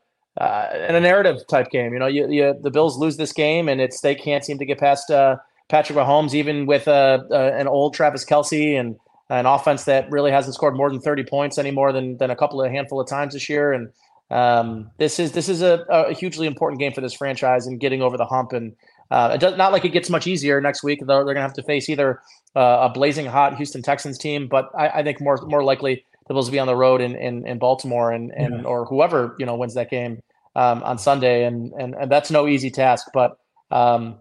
[0.41, 1.93] uh, and a narrative type game.
[1.93, 4.65] You know, you, you, the Bills lose this game, and it's they can't seem to
[4.65, 5.37] get past uh,
[5.69, 8.97] Patrick Mahomes, even with uh, uh, an old Travis Kelce and
[9.31, 12.37] an offense that really hasn't scored more than thirty points any more than than a
[12.37, 13.73] couple of handful of times this year.
[13.73, 13.91] And
[14.31, 18.03] um, this is this is a, a hugely important game for this franchise and getting
[18.03, 18.53] over the hump.
[18.53, 18.77] And
[19.11, 21.01] uh, it does not like it gets much easier next week.
[21.01, 22.21] They're, they're going to have to face either
[22.55, 26.35] uh, a blazing hot Houston Texans team, but I, I think more more likely the
[26.35, 28.69] Bills will be on the road in in, in Baltimore and and Yeah.
[28.69, 30.23] or whoever you know wins that game
[30.55, 33.39] um, on Sunday, and, and and that's no easy task, but
[33.71, 34.17] um,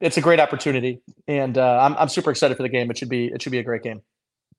[0.00, 2.90] it's a great opportunity, and uh, I'm I'm super excited for the game.
[2.90, 4.02] It should be it should be a great game.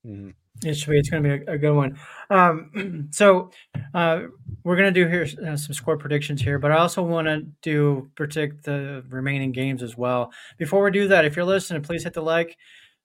[0.06, 0.34] Mhm.
[0.64, 0.98] It should be.
[0.98, 1.98] It's going to be a, a good one.
[2.30, 3.50] Um, so
[3.94, 4.22] uh,
[4.64, 7.42] we're going to do here uh, some score predictions here, but I also want to
[7.62, 10.32] do predict the remaining games as well.
[10.58, 12.56] Before we do that, if you're listening, please hit the like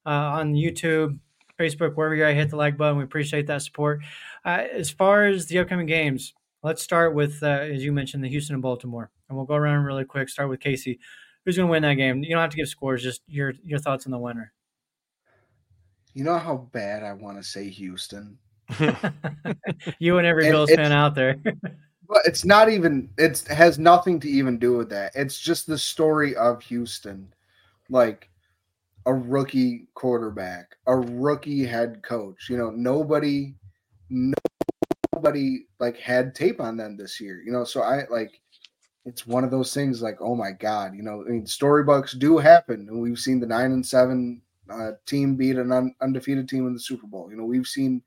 [0.05, 1.19] uh, on YouTube,
[1.59, 2.33] Facebook, wherever you are.
[2.33, 2.97] Hit the like button.
[2.97, 4.01] We appreciate that support.
[4.45, 6.33] Uh, as far as the upcoming games,
[6.63, 9.85] let's start with uh, as you mentioned the Houston and Baltimore, and we'll go around
[9.85, 10.29] really quick.
[10.29, 10.99] Start with Casey.
[11.45, 12.23] Who's going to win that game?
[12.23, 13.03] You don't have to give scores.
[13.03, 14.53] Just your your thoughts on the winner.
[16.17, 18.37] You know how bad i want to say houston
[19.99, 21.37] you and every And Bills fan out there.
[22.09, 25.11] But it's not even it has nothing to even do with that.
[25.15, 27.33] It's just the story of Houston.
[27.89, 28.29] Like
[29.05, 32.49] a rookie quarterback, a rookie head coach.
[32.49, 33.55] You know, nobody
[34.09, 37.41] nobody like had tape on them this year.
[37.45, 38.39] You know, so I like
[39.05, 42.37] it's one of those things like, oh my God, you know, I mean storybooks do
[42.37, 42.87] happen.
[42.89, 44.41] And we've seen the nine and seven
[44.71, 47.29] uh, team beat an un- undefeated team in the Super Bowl.
[47.29, 48.01] You know, we've seen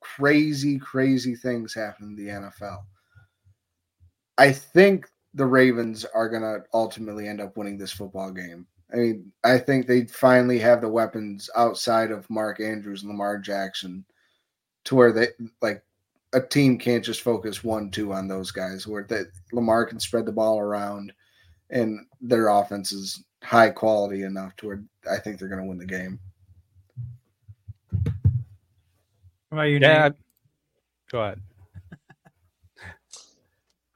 [0.00, 2.84] crazy, crazy things happen in the NFL.
[4.38, 8.66] I think the Ravens are going to ultimately end up winning this football game.
[8.92, 13.38] I mean, I think they finally have the weapons outside of Mark Andrews and Lamar
[13.38, 14.04] Jackson
[14.84, 15.28] to where they
[15.62, 15.82] like
[16.32, 18.86] a team can't just focus one two on those guys.
[18.86, 21.12] Where that Lamar can spread the ball around,
[21.74, 25.76] and their offense is high quality enough to where I think they're going to win
[25.76, 26.18] the game.
[29.50, 30.08] What about you, Yeah.
[30.08, 30.12] Nate?
[31.10, 31.40] Go ahead.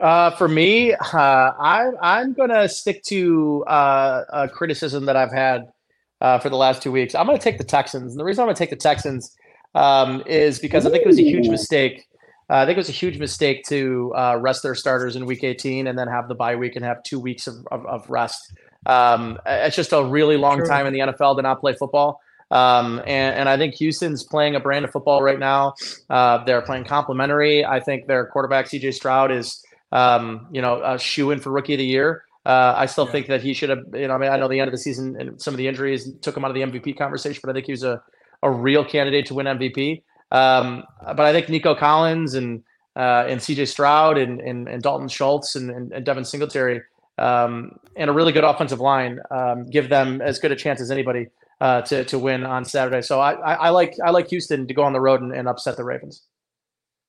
[0.00, 5.32] Uh, for me, uh, I, I'm going to stick to uh, a criticism that I've
[5.32, 5.72] had
[6.20, 7.16] uh, for the last two weeks.
[7.16, 8.12] I'm going to take the Texans.
[8.12, 9.34] And the reason I'm going to take the Texans
[9.74, 12.07] um, is because I think it was a huge mistake.
[12.50, 15.44] Uh, I think it was a huge mistake to uh, rest their starters in week
[15.44, 18.54] 18 and then have the bye week and have two weeks of, of, of rest.
[18.86, 22.20] Um, it's just a really long time in the NFL to not play football.
[22.50, 25.74] Um, and, and I think Houston's playing a brand of football right now.
[26.08, 27.64] Uh, they're playing complementary.
[27.64, 31.74] I think their quarterback, CJ Stroud, is um, you know, a shoe in for rookie
[31.74, 32.24] of the year.
[32.46, 34.58] Uh, I still think that he should have, you know, I mean, I know the
[34.58, 36.96] end of the season and some of the injuries took him out of the MVP
[36.96, 38.02] conversation, but I think he was a,
[38.42, 40.02] a real candidate to win MVP.
[40.30, 42.62] Um, but I think Nico Collins and
[42.96, 46.82] uh, and CJ Stroud and, and, and Dalton Schultz and, and, and Devin Singletary
[47.16, 50.90] um, and a really good offensive line um, give them as good a chance as
[50.90, 51.28] anybody
[51.60, 53.02] uh, to to win on Saturday.
[53.02, 55.48] So I, I, I like I like Houston to go on the road and, and
[55.48, 56.22] upset the Ravens.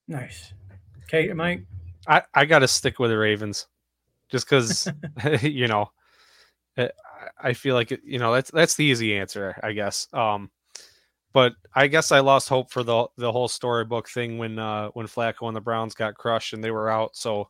[0.08, 0.54] Nice.
[1.04, 1.64] Okay, Mike.
[2.08, 3.68] I, I got to stick with the Ravens,
[4.30, 4.88] just because
[5.42, 5.92] you know,
[6.78, 6.92] I-
[7.42, 10.08] I feel like it, you know that's that's the easy answer, I guess.
[10.14, 10.50] Um,
[11.34, 15.08] but I guess I lost hope for the the whole storybook thing when uh when
[15.08, 17.16] Flacco and the Browns got crushed and they were out.
[17.16, 17.50] So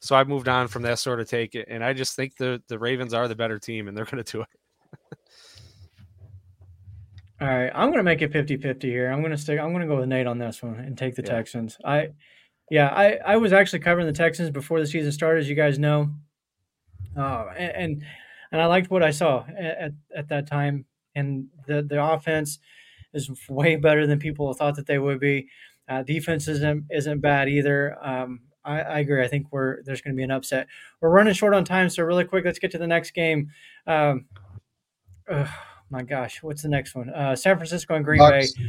[0.00, 2.62] so I moved on from that sort of take it, and I just think the
[2.68, 4.48] the Ravens are the better team, and they're going to do it.
[7.40, 9.10] All right, I'm going to make it 50-50 here.
[9.10, 9.58] I'm going to stick.
[9.58, 11.30] I'm going to go with Nate on this one and take the Yeah.
[11.30, 11.78] Texans.
[11.82, 12.10] I,
[12.70, 15.78] yeah, I, I was actually covering the Texans before the season started, as you guys
[15.78, 16.10] know,
[17.16, 18.04] uh, and, and
[18.52, 20.84] and I liked what I saw at, at, at that time.
[21.14, 22.58] And the the offense
[23.12, 25.48] is way better than people thought that they would be.
[25.88, 27.96] Uh, defense isn't isn't bad either.
[28.02, 29.24] Um, I, I agree.
[29.24, 30.66] I think we're there's going to be an upset.
[31.00, 33.50] We're running short on time, so really quick, let's get to the next game.
[33.86, 34.26] Um,
[35.30, 35.48] ugh,
[35.90, 37.10] my gosh, what's the next one?
[37.10, 38.52] Uh, San Francisco and Green Bucks.
[38.52, 38.64] Bay.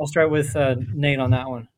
[0.00, 1.68] I'll start with uh, Nate on that one.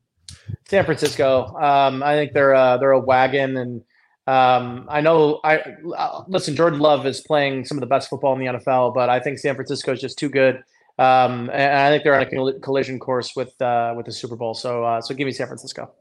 [0.69, 1.55] San Francisco.
[1.57, 3.83] Um, I think they're uh, they're a wagon, and
[4.27, 5.41] um, I know.
[5.45, 5.59] I
[5.97, 6.57] uh, listen.
[6.57, 9.39] Jordan Love is playing some of the best football in the NFL, but I think
[9.39, 10.63] San Francisco is just too good,
[10.99, 14.55] um, and I think they're on a collision course with uh, with the Super Bowl.
[14.55, 15.93] So uh, so give me San Francisco.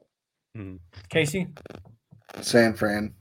[1.09, 1.47] Casey,
[2.41, 3.13] San Fran,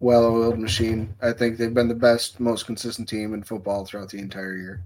[0.00, 1.14] well-oiled machine.
[1.22, 4.82] I think they've been the best, most consistent team in football throughout the entire year.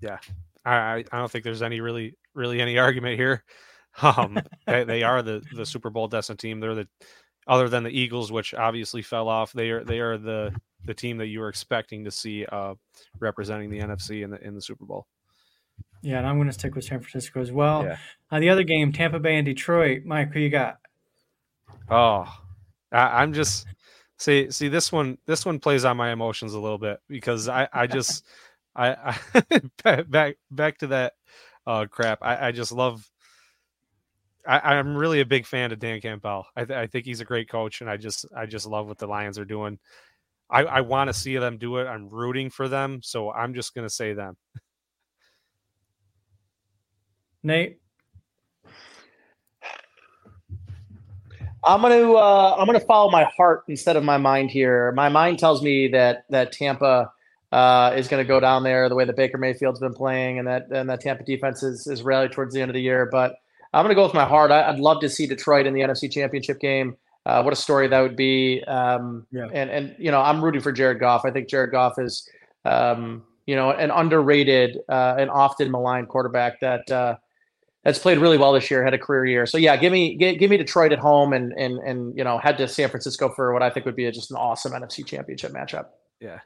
[0.00, 0.18] Yeah,
[0.64, 3.44] I I don't think there's any really really any argument here.
[4.00, 6.60] Um, they, they are the the Super Bowl destined team.
[6.60, 6.86] They're the
[7.48, 9.52] other than the Eagles, which obviously fell off.
[9.52, 10.54] They are they are the
[10.84, 12.74] the team that you were expecting to see uh,
[13.20, 15.06] representing the NFC in the in the Super Bowl.
[16.02, 17.84] yeah, and I'm going to stick with San Francisco as well.
[17.84, 17.96] Yeah.
[18.30, 20.02] Uh, the other game, Tampa Bay and Detroit.
[20.04, 20.78] Mike, who you got?
[21.90, 22.26] Oh,
[22.92, 23.66] I, I'm just
[24.18, 27.68] see see this one this one plays on my emotions a little bit because I
[27.72, 28.24] I just
[28.74, 29.14] I,
[29.84, 31.14] I back back to that
[31.66, 32.18] uh crap.
[32.22, 33.08] I, I just love.
[34.46, 36.46] I, I'm really a big fan of Dan Campbell.
[36.56, 38.96] I, th- I think he's a great coach, and I just I just love what
[38.96, 39.78] the Lions are doing.
[40.50, 41.86] I, I want to see them do it.
[41.86, 44.36] I'm rooting for them, so I'm just going to say them.
[47.42, 47.78] Nate.
[51.64, 54.92] I'm gonna uh, I'm gonna follow my heart instead of my mind here.
[54.92, 57.12] My mind tells me that that Tampa
[57.52, 60.46] uh, is going to go down there the way that Baker Mayfield's been playing, and
[60.46, 63.08] that and that Tampa defense is is rallied towards the end of the year.
[63.10, 63.36] But
[63.72, 64.50] I'm going to go with my heart.
[64.50, 66.96] I, I'd love to see Detroit in the NFC Championship game.
[67.28, 68.64] Uh, what a story that would be.
[68.64, 69.48] Um, Yeah.
[69.52, 71.24] And and you know I'm rooting for Jared Goff.
[71.26, 72.26] I think Jared Goff is
[72.64, 76.90] um, you know an underrated uh, and often maligned quarterback that.
[76.90, 77.16] Uh,
[77.84, 79.46] that's played really well this year, had a career year.
[79.46, 82.36] So yeah, give me give, give me Detroit at home and and and you know
[82.36, 85.06] head to San Francisco for what I think would be a, just an awesome NFC
[85.06, 85.86] Championship matchup.
[86.20, 86.40] Yeah.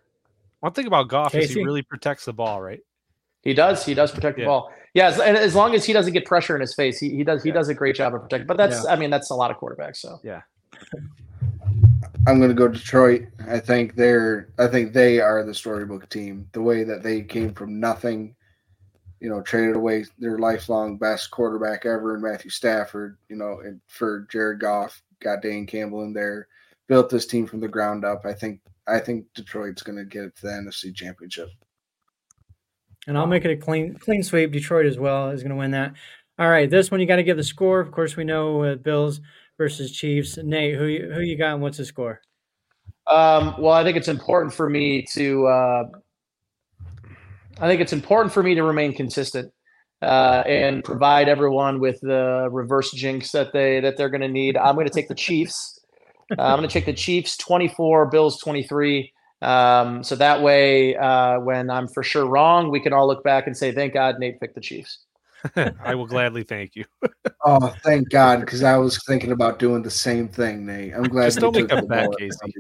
[0.60, 2.80] One thing about Goff is he really protects the ball, right?
[3.42, 3.84] He does.
[3.84, 4.48] He does protect the Yeah.
[4.48, 4.70] ball.
[4.94, 7.24] Yeah, as, and as long as he doesn't get pressure in his face, he, he
[7.24, 7.54] does he Yeah.
[7.54, 8.46] does a great job of protecting.
[8.46, 9.96] But that's I mean that's a lot of quarterbacks.
[9.96, 10.20] So
[12.26, 13.26] I'm going to go Detroit.
[13.48, 14.48] I think they're.
[14.58, 16.48] I think they are the storybook team.
[16.52, 18.36] The way that they came from nothing,
[19.20, 23.18] you know, traded away their lifelong best quarterback ever in Matthew Stafford.
[23.28, 26.46] You know, and for Jared Goff, got Dan Campbell in there,
[26.86, 28.24] built this team from the ground up.
[28.24, 28.60] I think.
[28.86, 31.48] I think Detroit's going to get it to the NFC Championship.
[33.06, 34.52] And I'll make it a clean clean sweep.
[34.52, 35.94] Detroit as well is going to win that.
[36.38, 37.80] All right, this one you got to give the score.
[37.80, 39.20] Of course, we know uh, Bills
[39.62, 40.38] versus Chiefs.
[40.38, 42.20] Nate, who you, who you got and what's the score?
[43.06, 45.46] Um, well, I think it's important for me to.
[45.46, 45.84] Uh,
[47.60, 49.52] I think it's important for me to remain consistent.
[50.02, 54.56] uh, and provide everyone with the reverse jinx that they that they're going to need.
[54.56, 55.78] I'm going to take the Chiefs.
[56.36, 59.12] Uh, I'm going to take the Chiefs 24, Bills 23.
[59.42, 63.46] Um, so that way, uh, when I'm for sure wrong, we can all look back
[63.46, 64.98] and say, "Thank God Nate picked the Chiefs."
[65.84, 66.84] I will gladly thank you.
[67.44, 70.94] oh, thank God, because I was thinking about doing the same thing, Nate.
[70.94, 71.24] I'm glad.
[71.26, 72.54] Just don't make a bet, Casey.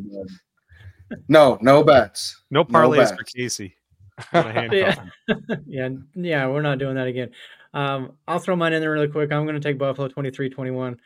[1.28, 2.42] No, no bets.
[2.50, 3.76] No parlays no for Casey.
[4.34, 4.94] yeah.
[5.66, 7.30] yeah, yeah, we're not doing that again.
[7.74, 9.32] Um, I'll throw mine in there really quick.
[9.32, 10.96] I'm going to take Buffalo 23-21,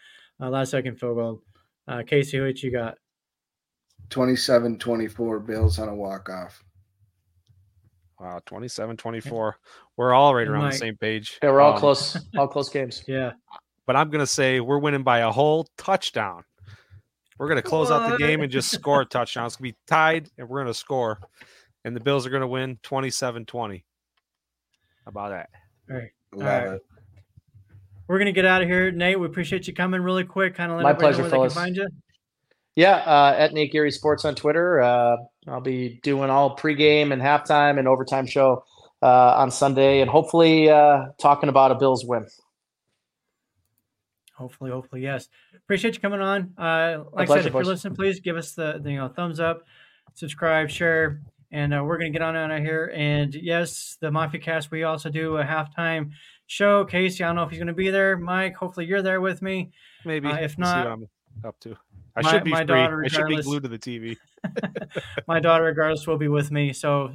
[0.40, 1.42] uh, last second field goal.
[1.86, 2.98] Uh, Casey, what you got?
[4.08, 6.62] 27-24 Bills on a walk off.
[8.18, 9.52] Wow, 27-24.
[9.96, 10.72] We're all right around Mike.
[10.72, 11.38] the same page.
[11.42, 13.04] Yeah, we're all um, close, all close games.
[13.06, 13.32] Yeah.
[13.86, 16.44] But I'm gonna say we're winning by a whole touchdown.
[17.38, 18.02] We're gonna close what?
[18.02, 19.46] out the game and just score a touchdown.
[19.46, 21.20] It's gonna be tied, and we're gonna score.
[21.84, 23.84] And the Bills are gonna win 27-20.
[25.04, 25.50] How about that?
[25.88, 26.10] All right.
[26.34, 26.80] All right.
[28.08, 29.20] We're gonna get out of here, Nate.
[29.20, 30.54] We appreciate you coming really quick.
[30.54, 31.54] Kind of let my pleasure, where fellas.
[31.54, 31.88] They can find you.
[32.76, 34.80] Yeah, uh, at Nate Geary Sports on Twitter.
[34.80, 35.16] Uh,
[35.46, 38.64] I'll be doing all pregame and halftime and overtime show
[39.02, 42.26] uh, on Sunday, and hopefully uh, talking about a Bills win.
[44.36, 45.28] Hopefully, hopefully, yes.
[45.54, 46.52] Appreciate you coming on.
[46.58, 49.40] Uh, like I said, if you're listening, please give us the, the, you know thumbs
[49.40, 49.62] up,
[50.14, 52.92] subscribe, share, and uh, we're gonna get on out of here.
[52.94, 54.70] And yes, the Mafia Cast.
[54.70, 56.10] We also do a halftime
[56.46, 56.84] show.
[56.84, 58.16] Casey, I don't know if he's gonna be there.
[58.16, 59.70] Mike, hopefully you're there with me.
[60.04, 61.08] Maybe if not, I'm
[61.44, 61.76] up to.
[62.16, 62.66] I my, should be my free.
[62.66, 64.16] Daughter, I should be glued to the TV.
[65.28, 66.72] my daughter, regardless, will be with me.
[66.72, 67.12] So,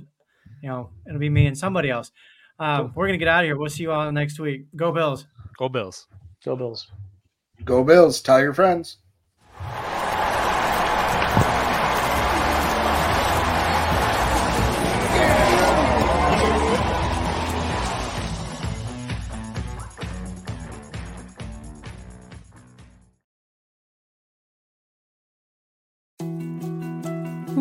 [0.61, 2.11] you know, it'll be me and somebody else.
[2.59, 2.91] Um, cool.
[2.95, 3.57] We're gonna get out of here.
[3.57, 4.65] We'll see you all next week.
[4.75, 5.25] Go Bills.
[5.57, 6.07] Go Bills.
[6.45, 6.91] Go Bills.
[7.65, 8.21] Go Bills.
[8.21, 8.97] Tell your friends.